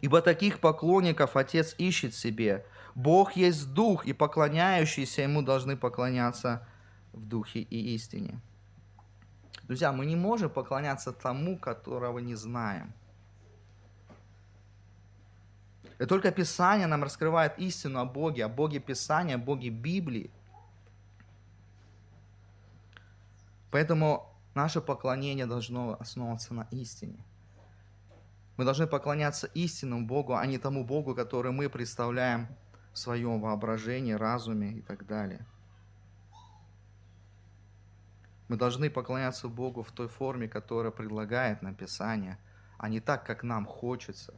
Ибо 0.00 0.22
таких 0.22 0.60
поклонников 0.60 1.36
Отец 1.36 1.74
ищет 1.76 2.14
себе. 2.14 2.64
Бог 2.94 3.32
есть 3.32 3.72
Дух, 3.74 4.06
и 4.06 4.12
поклоняющиеся 4.12 5.22
Ему 5.22 5.42
должны 5.42 5.76
поклоняться 5.76 6.66
в 7.12 7.26
духе 7.26 7.60
и 7.60 7.94
истине. 7.94 8.40
Друзья, 9.64 9.90
мы 9.92 10.06
не 10.06 10.14
можем 10.14 10.50
поклоняться 10.50 11.12
тому, 11.12 11.58
которого 11.58 12.20
не 12.20 12.36
знаем. 12.36 12.94
И 15.98 16.04
только 16.04 16.30
Писание 16.30 16.86
нам 16.86 17.02
раскрывает 17.02 17.58
истину 17.58 18.00
о 18.00 18.04
Боге, 18.04 18.44
о 18.44 18.48
Боге 18.48 18.80
Писания, 18.80 19.36
о 19.36 19.38
Боге 19.38 19.70
Библии. 19.70 20.30
Поэтому 23.70 24.36
Наше 24.56 24.80
поклонение 24.80 25.44
должно 25.44 25.98
основываться 26.00 26.54
на 26.54 26.66
истине. 26.70 27.22
Мы 28.56 28.64
должны 28.64 28.86
поклоняться 28.86 29.48
истинному 29.48 30.06
Богу, 30.06 30.34
а 30.34 30.46
не 30.46 30.56
тому 30.56 30.82
Богу, 30.82 31.14
который 31.14 31.52
мы 31.52 31.68
представляем 31.68 32.48
в 32.94 32.98
своем 32.98 33.38
воображении, 33.38 34.14
разуме 34.14 34.78
и 34.78 34.80
так 34.80 35.06
далее. 35.06 35.44
Мы 38.48 38.56
должны 38.56 38.88
поклоняться 38.88 39.46
Богу 39.46 39.82
в 39.82 39.92
той 39.92 40.08
форме, 40.08 40.48
которая 40.48 40.90
предлагает 40.90 41.60
нам 41.60 41.74
Писание, 41.74 42.38
а 42.78 42.88
не 42.88 43.00
так, 43.00 43.26
как 43.26 43.42
нам 43.42 43.66
хочется. 43.66 44.32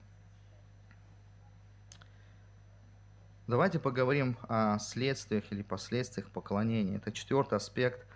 Давайте 3.48 3.80
поговорим 3.80 4.37
о 4.48 4.78
следствиях 4.78 5.50
или 5.50 5.62
последствиях 5.62 6.30
поклонения. 6.30 6.98
Это 6.98 7.11
четвертый 7.11 7.54
аспект 7.54 8.06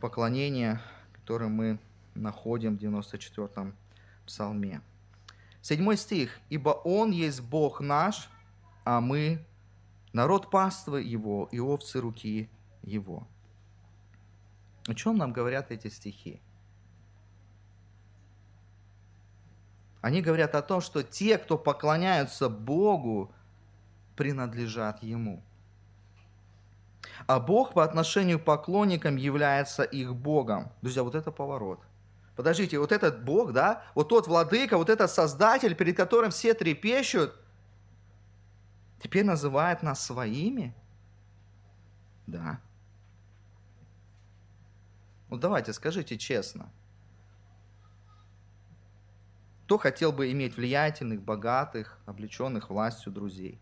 поклонения 0.00 0.82
который 1.26 1.48
мы 1.48 1.80
находим 2.14 2.78
в 2.78 2.80
94-м 2.80 3.74
псалме. 4.26 4.80
Седьмой 5.60 5.96
стих. 5.96 6.38
«Ибо 6.50 6.68
Он 6.70 7.10
есть 7.10 7.40
Бог 7.40 7.80
наш, 7.80 8.30
а 8.84 9.00
мы 9.00 9.44
народ 10.12 10.52
паствы 10.52 11.02
Его 11.02 11.48
и 11.50 11.58
овцы 11.58 12.00
руки 12.00 12.48
Его». 12.82 13.26
О 14.86 14.94
чем 14.94 15.18
нам 15.18 15.32
говорят 15.32 15.72
эти 15.72 15.88
стихи? 15.88 16.40
Они 20.00 20.22
говорят 20.22 20.54
о 20.54 20.62
том, 20.62 20.80
что 20.80 21.02
те, 21.02 21.38
кто 21.38 21.58
поклоняются 21.58 22.48
Богу, 22.48 23.34
принадлежат 24.16 25.02
Ему– 25.02 25.42
а 27.26 27.40
Бог 27.40 27.74
по 27.74 27.84
отношению 27.84 28.38
к 28.38 28.44
поклонникам 28.44 29.16
является 29.16 29.82
их 29.82 30.14
Богом. 30.14 30.70
Друзья, 30.82 31.02
вот 31.02 31.14
это 31.14 31.30
поворот. 31.30 31.80
Подождите, 32.34 32.78
вот 32.78 32.92
этот 32.92 33.24
Бог, 33.24 33.52
да, 33.52 33.82
вот 33.94 34.08
тот 34.08 34.26
владыка, 34.26 34.76
вот 34.76 34.90
этот 34.90 35.10
Создатель, 35.10 35.74
перед 35.74 35.96
которым 35.96 36.30
все 36.30 36.52
трепещут, 36.52 37.34
теперь 39.02 39.24
называет 39.24 39.82
нас 39.82 40.04
своими? 40.04 40.74
Да. 42.26 42.60
Ну 45.30 45.38
давайте, 45.38 45.72
скажите 45.72 46.18
честно. 46.18 46.68
Кто 49.64 49.78
хотел 49.78 50.12
бы 50.12 50.30
иметь 50.30 50.56
влиятельных, 50.56 51.22
богатых, 51.22 51.98
облеченных 52.06 52.70
властью 52.70 53.12
друзей? 53.12 53.58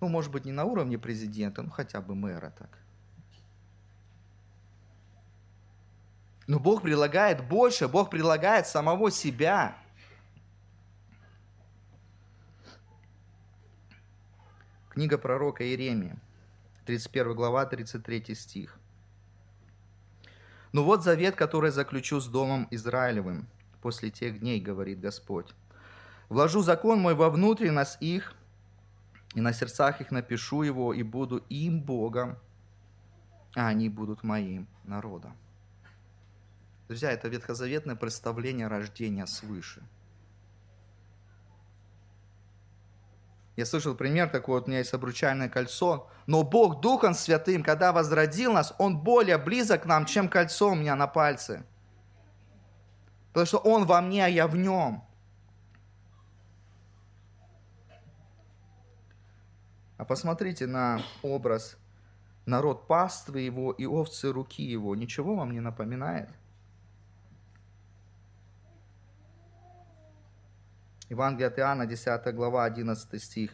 Ну, 0.00 0.08
может 0.08 0.30
быть, 0.30 0.44
не 0.44 0.52
на 0.52 0.64
уровне 0.64 0.98
президента, 0.98 1.62
но 1.62 1.70
хотя 1.70 2.00
бы 2.00 2.14
мэра 2.14 2.52
так. 2.56 2.78
Но 6.46 6.60
Бог 6.60 6.82
предлагает 6.82 7.46
больше, 7.46 7.88
Бог 7.88 8.10
предлагает 8.10 8.66
самого 8.66 9.10
себя. 9.10 9.76
Книга 14.90 15.18
пророка 15.18 15.64
Иеремия, 15.64 16.16
31 16.86 17.34
глава, 17.34 17.66
33 17.66 18.34
стих. 18.34 18.78
«Ну 20.72 20.84
вот 20.84 21.02
завет, 21.02 21.36
который 21.36 21.70
заключу 21.70 22.20
с 22.20 22.28
Домом 22.28 22.68
Израилевым 22.70 23.48
после 23.82 24.10
тех 24.10 24.40
дней, 24.40 24.60
говорит 24.60 25.00
Господь. 25.00 25.54
Вложу 26.28 26.62
закон 26.62 27.00
мой 27.00 27.14
во 27.14 27.30
внутренность 27.30 27.98
их, 28.00 28.34
и 29.36 29.40
на 29.42 29.52
сердцах 29.52 30.00
их 30.00 30.10
напишу 30.10 30.62
его, 30.62 30.94
и 30.94 31.02
буду 31.02 31.44
им 31.50 31.82
Богом, 31.82 32.38
а 33.54 33.68
они 33.68 33.90
будут 33.90 34.24
моим 34.24 34.66
народом. 34.84 35.36
Друзья, 36.88 37.12
это 37.12 37.28
ветхозаветное 37.28 37.96
представление 37.96 38.66
рождения 38.66 39.26
свыше. 39.26 39.82
Я 43.56 43.66
слышал 43.66 43.94
пример 43.94 44.30
такой, 44.30 44.54
вот 44.54 44.68
у 44.68 44.70
меня 44.70 44.78
есть 44.78 44.94
обручальное 44.94 45.50
кольцо, 45.50 46.08
но 46.26 46.42
Бог 46.42 46.80
Духом 46.80 47.12
Святым, 47.12 47.62
когда 47.62 47.92
возродил 47.92 48.54
нас, 48.54 48.74
Он 48.78 48.98
более 48.98 49.36
близок 49.36 49.82
к 49.82 49.86
нам, 49.86 50.06
чем 50.06 50.30
кольцо 50.30 50.70
у 50.70 50.74
меня 50.74 50.96
на 50.96 51.06
пальце. 51.06 51.66
Потому 53.34 53.46
что 53.46 53.58
Он 53.58 53.84
во 53.84 54.00
мне, 54.00 54.24
а 54.24 54.28
я 54.28 54.46
в 54.46 54.56
Нем. 54.56 55.05
А 59.96 60.04
посмотрите 60.04 60.66
на 60.66 61.02
образ 61.22 61.76
народ 62.44 62.86
паствы 62.86 63.40
его 63.40 63.72
и 63.72 63.86
овцы 63.86 64.32
руки 64.32 64.62
его. 64.62 64.94
Ничего 64.94 65.34
вам 65.36 65.52
не 65.52 65.60
напоминает? 65.60 66.28
Евангелие 71.08 71.48
от 71.48 71.58
Иоанна, 71.58 71.86
10 71.86 72.34
глава, 72.34 72.64
11 72.64 73.22
стих. 73.22 73.52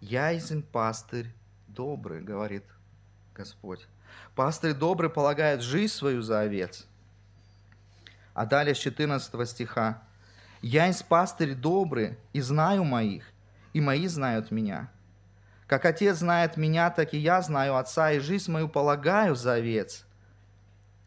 «Я 0.00 0.32
изм 0.32 0.62
пастырь 0.62 1.32
добрый», 1.66 2.22
говорит 2.22 2.64
Господь. 3.34 3.86
Пастырь 4.34 4.74
добрый 4.74 5.10
полагает 5.10 5.62
жизнь 5.62 5.92
свою 5.92 6.22
за 6.22 6.40
овец. 6.40 6.86
А 8.34 8.46
далее 8.46 8.74
с 8.74 8.78
14 8.78 9.48
стиха. 9.48 10.02
«Я 10.62 10.88
из 10.88 11.02
пастырь 11.02 11.54
добрый, 11.54 12.18
и 12.34 12.40
знаю 12.40 12.84
моих, 12.84 13.24
и 13.72 13.80
мои 13.80 14.06
знают 14.06 14.50
меня. 14.50 14.90
Как 15.70 15.84
Отец 15.84 16.16
знает 16.16 16.56
меня, 16.56 16.90
так 16.90 17.14
и 17.14 17.18
я 17.18 17.40
знаю 17.42 17.76
Отца, 17.76 18.10
и 18.10 18.18
жизнь 18.18 18.50
мою 18.50 18.68
полагаю 18.68 19.36
за 19.36 19.52
овец. 19.52 20.04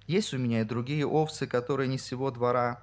Есть 0.07 0.33
у 0.33 0.37
меня 0.37 0.61
и 0.61 0.63
другие 0.63 1.05
овцы, 1.05 1.47
которые 1.47 1.89
не 1.89 1.97
сего 1.97 2.31
двора, 2.31 2.81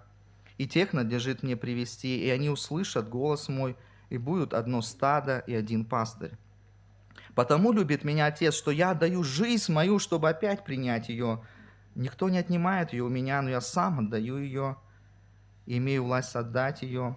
и 0.59 0.68
тех 0.68 0.93
надлежит 0.93 1.43
мне 1.43 1.57
привести, 1.57 2.22
и 2.22 2.28
они 2.28 2.51
услышат 2.51 3.09
голос 3.09 3.49
мой, 3.49 3.78
и 4.11 4.18
будут 4.18 4.53
одно 4.53 4.83
стадо 4.83 5.39
и 5.47 5.55
один 5.55 5.87
пастырь. 5.87 6.33
Потому 7.35 7.72
любит 7.72 8.05
меня 8.05 8.26
Отец, 8.26 8.53
что 8.53 8.70
я 8.70 8.91
отдаю 8.91 9.22
жизнь 9.22 9.72
мою, 9.72 9.99
чтобы 9.99 10.28
опять 10.28 10.66
принять 10.66 11.09
ее. 11.09 11.43
Никто 11.95 12.28
не 12.28 12.37
отнимает 12.37 12.93
ее 12.93 13.05
у 13.05 13.09
меня, 13.09 13.41
но 13.41 13.49
я 13.49 13.62
сам 13.62 14.01
отдаю 14.01 14.37
ее, 14.37 14.76
и 15.64 15.78
имею 15.78 16.05
власть 16.05 16.37
отдать 16.37 16.83
ее, 16.83 17.16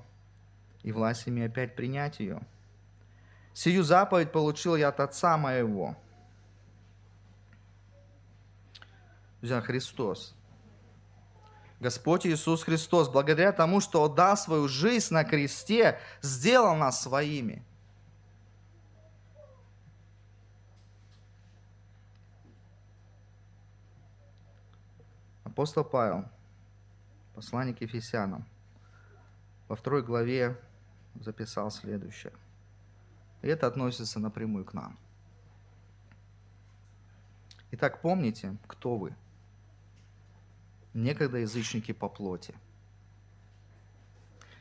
и 0.84 0.94
власть 0.94 1.28
имею 1.28 1.50
опять 1.50 1.76
принять 1.76 2.22
ее. 2.22 2.40
Сию 3.54 3.84
заповедь 3.84 4.32
получил 4.32 4.76
я 4.76 4.90
от 4.90 5.00
Отца 5.00 5.38
моего. 5.38 5.96
Друзья, 9.42 9.62
Христос. 9.62 10.34
Господь 11.80 12.26
Иисус 12.26 12.64
Христос, 12.64 13.10
благодаря 13.10 13.52
тому, 13.52 13.82
что 13.82 14.04
отдал 14.04 14.38
свою 14.38 14.70
жизнь 14.70 15.14
на 15.14 15.26
кресте, 15.26 16.00
сделал 16.22 16.76
нас 16.76 17.02
своими. 17.02 17.62
Апостол 25.44 25.84
Павел, 25.84 26.24
посланник 27.36 27.82
Ефесянам, 27.82 28.48
во 29.68 29.76
второй 29.76 30.04
главе 30.04 30.58
записал 31.16 31.70
следующее. 31.70 32.32
И 33.44 33.48
это 33.48 33.68
относится 33.68 34.20
напрямую 34.20 34.66
к 34.66 34.74
нам. 34.74 34.98
Итак, 37.72 38.02
помните, 38.02 38.56
кто 38.68 38.96
вы. 38.96 39.16
Некогда 40.94 41.40
язычники 41.40 41.92
по 41.92 42.08
плоти, 42.08 42.54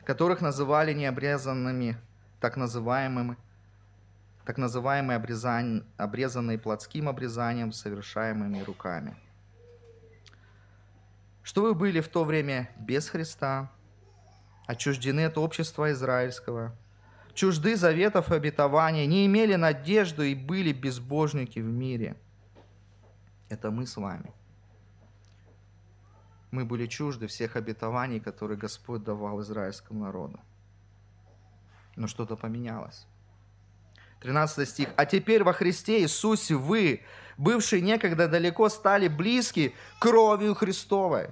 которых 0.05 0.41
называли 0.41 0.93
необрезанными, 0.95 1.97
так 2.41 2.57
называемыми, 2.57 3.37
так 4.45 4.59
называемые 4.59 5.16
обрезан, 5.18 5.87
обрезанные 5.99 6.59
плотским 6.59 7.09
обрезанием, 7.09 7.70
совершаемыми 7.70 8.62
руками. 8.62 9.14
Что 11.43 11.62
вы 11.62 11.74
были 11.74 12.01
в 12.01 12.09
то 12.09 12.24
время 12.24 12.70
без 12.78 13.09
Христа, 13.11 13.70
отчуждены 14.66 15.26
от 15.26 15.39
общества 15.39 15.93
израильского, 15.93 16.74
чужды 17.35 17.76
заветов 17.76 18.30
и 18.30 18.35
обетования, 18.35 19.07
не 19.07 19.26
имели 19.26 19.55
надежду 19.55 20.22
и 20.22 20.35
были 20.35 20.72
безбожники 20.72 21.59
в 21.59 21.66
мире. 21.66 22.16
Это 23.49 23.70
мы 23.70 23.87
с 23.87 23.97
вами. 23.97 24.33
Мы 26.51 26.64
были 26.64 26.87
чужды 26.87 27.26
всех 27.26 27.57
обетований, 27.57 28.20
которые 28.20 28.59
Господь 28.59 29.03
давал 29.05 29.41
израильскому 29.41 30.05
народу. 30.05 30.39
Но 31.97 32.07
что-то 32.07 32.37
поменялось. 32.37 33.07
13 34.20 34.68
стих. 34.68 34.89
«А 34.97 35.05
теперь 35.05 35.43
во 35.43 35.53
Христе 35.53 36.01
Иисусе 36.03 36.55
вы, 36.55 37.03
бывшие 37.37 37.83
некогда 37.83 38.28
далеко, 38.28 38.68
стали 38.68 39.09
близки 39.09 39.74
кровью 39.99 40.55
Христовой, 40.55 41.30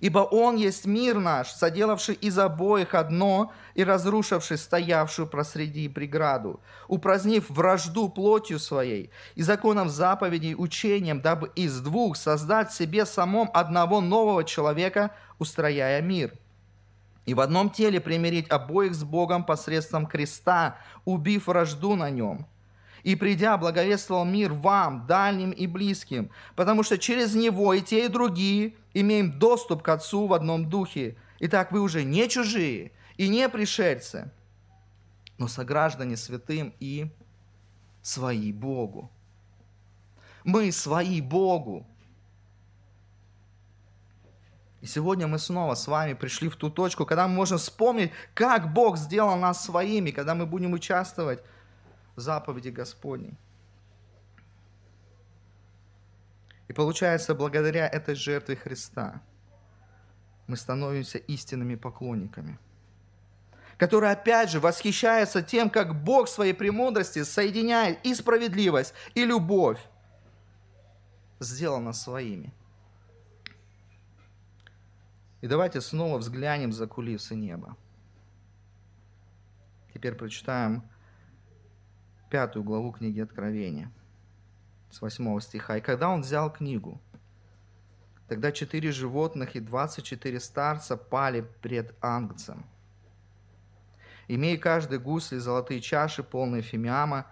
Ибо 0.00 0.20
Он 0.20 0.56
есть 0.56 0.86
мир 0.86 1.18
наш, 1.18 1.52
соделавший 1.52 2.14
из 2.14 2.38
обоих 2.38 2.94
одно 2.94 3.52
и 3.74 3.84
разрушивший 3.84 4.56
стоявшую 4.56 5.28
просреди 5.28 5.88
преграду, 5.88 6.60
упразднив 6.88 7.48
вражду 7.50 8.08
плотью 8.08 8.58
своей 8.58 9.10
и 9.34 9.42
законом 9.42 9.90
заповедей 9.90 10.54
учением, 10.56 11.20
дабы 11.20 11.50
из 11.54 11.80
двух 11.80 12.16
создать 12.16 12.72
себе 12.72 13.04
самом 13.04 13.50
одного 13.52 14.00
нового 14.00 14.42
человека, 14.42 15.14
устрояя 15.38 16.00
мир. 16.00 16.32
И 17.26 17.34
в 17.34 17.40
одном 17.40 17.68
теле 17.68 18.00
примирить 18.00 18.50
обоих 18.50 18.94
с 18.94 19.04
Богом 19.04 19.44
посредством 19.44 20.06
креста, 20.06 20.78
убив 21.04 21.46
вражду 21.46 21.94
на 21.94 22.08
нем– 22.08 22.46
и 23.02 23.16
придя, 23.16 23.56
благовествовал 23.56 24.24
мир 24.24 24.52
вам, 24.52 25.06
дальним 25.06 25.50
и 25.50 25.66
близким, 25.66 26.30
потому 26.56 26.82
что 26.82 26.98
через 26.98 27.34
него 27.34 27.72
и 27.74 27.80
те, 27.80 28.06
и 28.06 28.08
другие 28.08 28.74
имеем 28.94 29.38
доступ 29.38 29.82
к 29.82 29.88
Отцу 29.88 30.26
в 30.26 30.32
одном 30.32 30.68
духе. 30.68 31.16
Итак, 31.38 31.72
вы 31.72 31.80
уже 31.80 32.04
не 32.04 32.28
чужие 32.28 32.92
и 33.16 33.28
не 33.28 33.48
пришельцы, 33.48 34.30
но 35.38 35.48
сограждане 35.48 36.16
святым 36.16 36.74
и 36.80 37.10
свои 38.02 38.52
Богу. 38.52 39.10
Мы 40.44 40.72
свои 40.72 41.20
Богу. 41.20 41.86
И 44.80 44.86
сегодня 44.86 45.26
мы 45.26 45.38
снова 45.38 45.74
с 45.74 45.86
вами 45.86 46.14
пришли 46.14 46.48
в 46.48 46.56
ту 46.56 46.70
точку, 46.70 47.04
когда 47.04 47.28
мы 47.28 47.34
можем 47.34 47.58
вспомнить, 47.58 48.12
как 48.32 48.72
Бог 48.72 48.96
сделал 48.96 49.36
нас 49.36 49.62
своими, 49.62 50.10
когда 50.10 50.34
мы 50.34 50.46
будем 50.46 50.72
участвовать 50.72 51.42
заповеди 52.16 52.68
Господней. 52.68 53.36
И 56.68 56.72
получается, 56.72 57.34
благодаря 57.34 57.88
этой 57.88 58.14
жертве 58.14 58.54
Христа 58.54 59.20
мы 60.46 60.56
становимся 60.56 61.18
истинными 61.18 61.74
поклонниками, 61.74 62.58
которые 63.76 64.12
опять 64.12 64.50
же 64.50 64.60
восхищаются 64.60 65.42
тем, 65.42 65.70
как 65.70 66.02
Бог 66.04 66.28
в 66.28 66.30
своей 66.30 66.52
премудрости 66.52 67.24
соединяет 67.24 68.04
и 68.04 68.14
справедливость, 68.14 68.94
и 69.14 69.24
любовь, 69.24 69.80
сделано 71.40 71.92
своими. 71.92 72.52
И 75.40 75.46
давайте 75.46 75.80
снова 75.80 76.18
взглянем 76.18 76.72
за 76.72 76.86
кулисы 76.86 77.34
неба. 77.34 77.76
Теперь 79.94 80.14
прочитаем 80.14 80.82
пятую 82.30 82.62
главу 82.62 82.92
книги 82.92 83.20
Откровения, 83.20 83.90
с 84.90 85.02
8 85.02 85.40
стиха. 85.40 85.76
«И 85.76 85.80
когда 85.80 86.08
он 86.08 86.22
взял 86.22 86.50
книгу, 86.50 87.00
тогда 88.28 88.52
четыре 88.52 88.92
животных 88.92 89.56
и 89.56 89.60
двадцать 89.60 90.04
четыре 90.04 90.38
старца 90.38 90.96
пали 90.96 91.44
пред 91.60 91.94
ангцем, 92.00 92.64
имея 94.28 94.56
каждый 94.56 95.00
гусли 95.00 95.38
золотые 95.38 95.80
чаши, 95.80 96.22
полные 96.22 96.62
фимиама, 96.62 97.26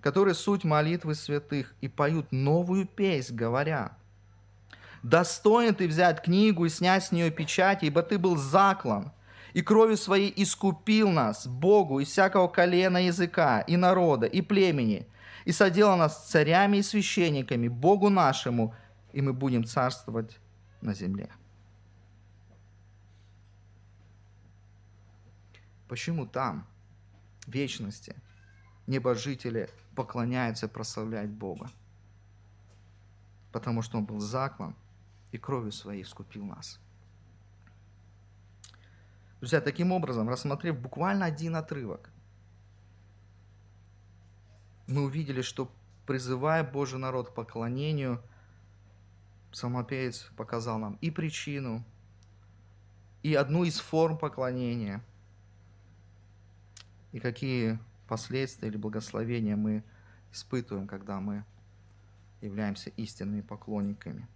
которые 0.00 0.34
суть 0.34 0.64
молитвы 0.64 1.14
святых, 1.14 1.74
и 1.80 1.88
поют 1.88 2.30
новую 2.30 2.86
песнь, 2.86 3.34
говоря, 3.34 3.96
«Достоин 5.02 5.74
ты 5.74 5.88
взять 5.88 6.22
книгу 6.22 6.64
и 6.64 6.68
снять 6.68 7.04
с 7.04 7.12
нее 7.12 7.30
печать, 7.30 7.82
ибо 7.82 8.02
ты 8.02 8.18
был 8.18 8.36
заклан, 8.36 9.12
и 9.54 9.62
кровью 9.62 9.96
своей 9.96 10.32
искупил 10.36 11.10
нас, 11.10 11.46
Богу, 11.46 12.00
из 12.00 12.08
всякого 12.08 12.48
колена 12.48 12.98
языка, 12.98 13.60
и 13.60 13.76
народа, 13.76 14.26
и 14.26 14.42
племени, 14.42 15.06
и 15.44 15.52
соделал 15.52 15.96
нас 15.96 16.28
царями 16.28 16.78
и 16.78 16.82
священниками, 16.82 17.68
Богу 17.68 18.10
нашему, 18.10 18.74
и 19.12 19.22
мы 19.22 19.32
будем 19.32 19.64
царствовать 19.64 20.40
на 20.80 20.92
земле. 20.92 21.30
Почему 25.86 26.26
там, 26.26 26.66
в 27.46 27.52
вечности, 27.52 28.16
небожители 28.88 29.70
поклоняются 29.94 30.66
и 30.66 30.68
прославляют 30.68 31.30
Бога? 31.30 31.70
Потому 33.52 33.82
что 33.82 33.98
Он 33.98 34.04
был 34.04 34.18
заклан 34.18 34.74
и 35.30 35.38
кровью 35.38 35.70
своей 35.70 36.02
искупил 36.02 36.44
нас– 36.44 36.80
Друзья, 39.44 39.60
таким 39.60 39.92
образом, 39.92 40.26
рассмотрев 40.30 40.80
буквально 40.80 41.26
один 41.26 41.54
отрывок, 41.54 42.08
мы 44.86 45.02
увидели, 45.02 45.42
что 45.42 45.70
призывая 46.06 46.64
Божий 46.64 46.98
народ 46.98 47.28
к 47.28 47.34
поклонению, 47.34 48.22
псалмопевец 49.52 50.30
показал 50.38 50.78
нам 50.78 50.96
и 51.02 51.10
причину, 51.10 51.84
и 53.22 53.34
одну 53.34 53.64
из 53.64 53.80
форм 53.80 54.16
поклонения, 54.16 55.04
и 57.12 57.20
какие 57.20 57.78
последствия 58.08 58.68
или 58.68 58.78
благословения 58.78 59.56
мы 59.56 59.84
испытываем, 60.32 60.88
когда 60.88 61.20
мы 61.20 61.44
являемся 62.40 62.88
истинными 62.96 63.42
поклонниками. 63.42 64.26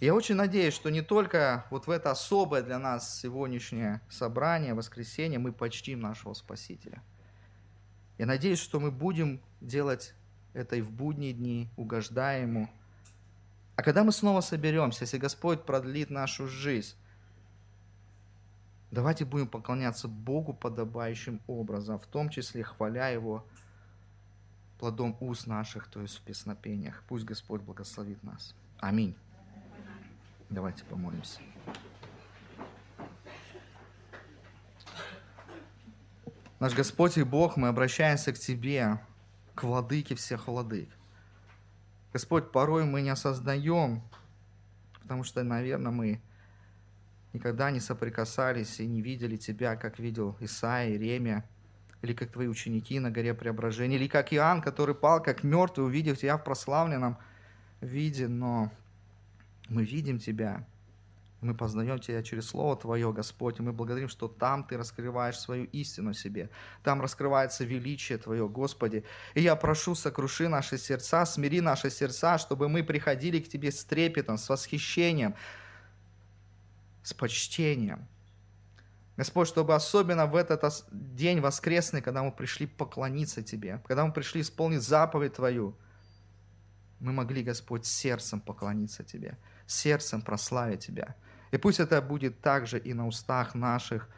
Я 0.00 0.14
очень 0.14 0.34
надеюсь, 0.34 0.74
что 0.74 0.90
не 0.90 1.00
только 1.00 1.64
вот 1.70 1.86
в 1.86 1.90
это 1.90 2.10
особое 2.10 2.62
для 2.62 2.78
нас 2.78 3.18
сегодняшнее 3.18 4.02
собрание, 4.10 4.74
воскресенье, 4.74 5.38
мы 5.38 5.52
почтим 5.52 6.00
нашего 6.00 6.34
Спасителя. 6.34 7.02
Я 8.18 8.26
надеюсь, 8.26 8.58
что 8.58 8.78
мы 8.78 8.90
будем 8.90 9.40
делать 9.60 10.14
это 10.52 10.76
и 10.76 10.82
в 10.82 10.90
будние 10.90 11.32
дни, 11.32 11.68
угождая 11.76 12.42
Ему. 12.42 12.68
А 13.74 13.82
когда 13.82 14.04
мы 14.04 14.12
снова 14.12 14.40
соберемся, 14.40 15.04
если 15.04 15.18
Господь 15.18 15.64
продлит 15.64 16.10
нашу 16.10 16.46
жизнь, 16.46 16.94
давайте 18.90 19.24
будем 19.24 19.48
поклоняться 19.48 20.08
Богу 20.08 20.54
подобающим 20.54 21.40
образом, 21.46 21.98
в 21.98 22.06
том 22.06 22.28
числе 22.30 22.64
хваля 22.64 23.08
Его 23.08 23.46
плодом 24.78 25.16
уст 25.20 25.46
наших, 25.46 25.88
то 25.88 26.02
есть 26.02 26.18
в 26.18 26.22
песнопениях. 26.22 27.02
Пусть 27.08 27.24
Господь 27.24 27.62
благословит 27.62 28.22
нас. 28.22 28.54
Аминь. 28.78 29.16
Давайте 30.48 30.84
помолимся. 30.84 31.40
Наш 36.58 36.74
Господь 36.74 37.18
и 37.18 37.22
Бог, 37.22 37.56
мы 37.56 37.68
обращаемся 37.68 38.32
к 38.32 38.38
Тебе, 38.38 38.98
к 39.54 39.64
владыке 39.64 40.14
всех 40.14 40.48
владык. 40.48 40.88
Господь, 42.12 42.50
порой 42.50 42.84
мы 42.84 43.02
не 43.02 43.10
осознаем, 43.10 44.02
потому 45.02 45.22
что, 45.22 45.42
наверное, 45.42 45.92
мы 45.92 46.20
никогда 47.34 47.70
не 47.70 47.80
соприкасались 47.80 48.80
и 48.80 48.86
не 48.86 49.02
видели 49.02 49.36
Тебя, 49.36 49.76
как 49.76 49.98
видел 49.98 50.36
Исаия, 50.40 50.92
Иеремия, 50.92 51.44
или 52.00 52.14
как 52.14 52.30
твои 52.30 52.46
ученики 52.46 53.00
на 53.00 53.10
горе 53.10 53.34
преображения, 53.34 53.96
или 53.96 54.08
как 54.08 54.32
Иоанн, 54.32 54.62
который 54.62 54.94
пал 54.94 55.22
как 55.22 55.42
мертвый, 55.42 55.86
увидев 55.86 56.18
тебя 56.18 56.38
в 56.38 56.44
прославленном 56.44 57.18
виде, 57.80 58.28
но 58.28 58.70
мы 59.68 59.84
видим 59.84 60.18
тебя, 60.18 60.66
мы 61.40 61.54
познаем 61.54 61.98
Тебя 61.98 62.22
через 62.22 62.48
Слово 62.48 62.76
Твое, 62.76 63.12
Господь, 63.12 63.58
и 63.58 63.62
мы 63.62 63.72
благодарим, 63.72 64.08
что 64.08 64.26
там 64.26 64.64
Ты 64.64 64.76
раскрываешь 64.76 65.38
свою 65.38 65.64
истину 65.66 66.14
себе. 66.14 66.50
Там 66.82 67.00
раскрывается 67.00 67.64
величие 67.64 68.18
Твое, 68.18 68.48
Господи. 68.48 69.04
И 69.34 69.42
я 69.42 69.54
прошу, 69.56 69.94
сокруши 69.94 70.48
наши 70.48 70.78
сердца, 70.78 71.26
смири 71.26 71.60
наши 71.60 71.90
сердца, 71.90 72.38
чтобы 72.38 72.68
мы 72.68 72.82
приходили 72.82 73.38
к 73.40 73.48
Тебе 73.48 73.70
с 73.70 73.84
трепетом, 73.84 74.38
с 74.38 74.48
восхищением, 74.48 75.34
с 77.02 77.12
почтением. 77.12 78.06
Господь, 79.16 79.48
чтобы 79.48 79.74
особенно 79.74 80.26
в 80.26 80.36
этот 80.36 80.84
день 80.90 81.40
воскресный, 81.40 82.02
когда 82.02 82.22
мы 82.22 82.32
пришли 82.32 82.66
поклониться 82.66 83.42
Тебе, 83.42 83.82
когда 83.86 84.04
мы 84.04 84.12
пришли 84.12 84.40
исполнить 84.40 84.82
заповедь 84.82 85.34
Твою, 85.34 85.76
мы 86.98 87.12
могли, 87.12 87.42
Господь, 87.42 87.84
сердцем 87.84 88.40
поклониться 88.40 89.04
Тебе, 89.04 89.38
сердцем 89.66 90.22
прославить 90.22 90.86
Тебя– 90.86 91.14
и 91.52 91.58
пусть 91.58 91.80
это 91.80 92.02
будет 92.02 92.40
также 92.40 92.78
и 92.78 92.92
на 92.92 93.06
устах 93.06 93.54
наших, 93.54 94.08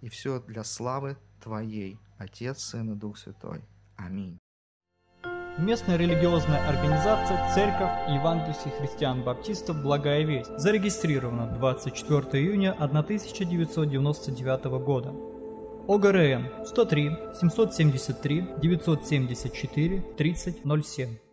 и 0.00 0.08
все 0.08 0.40
для 0.40 0.64
славы 0.64 1.16
Твоей, 1.42 1.98
Отец, 2.18 2.58
Сын 2.60 2.92
и 2.92 2.94
Дух 2.96 3.18
Святой. 3.18 3.64
Аминь. 3.96 4.38
Местная 5.58 5.96
религиозная 5.96 6.68
организация 6.68 7.52
Церковь 7.52 8.08
Евангельских 8.08 8.72
христиан-баптистов 8.78 9.82
«Благая 9.82 10.24
весть» 10.24 10.56
зарегистрирована 10.56 11.46
24 11.48 12.44
июня 12.44 12.72
1999 12.72 14.64
года. 14.84 15.12
ОГРН 15.88 16.64
103 16.66 17.10
773 17.40 18.48
974 18.60 20.00
3007 20.16 21.27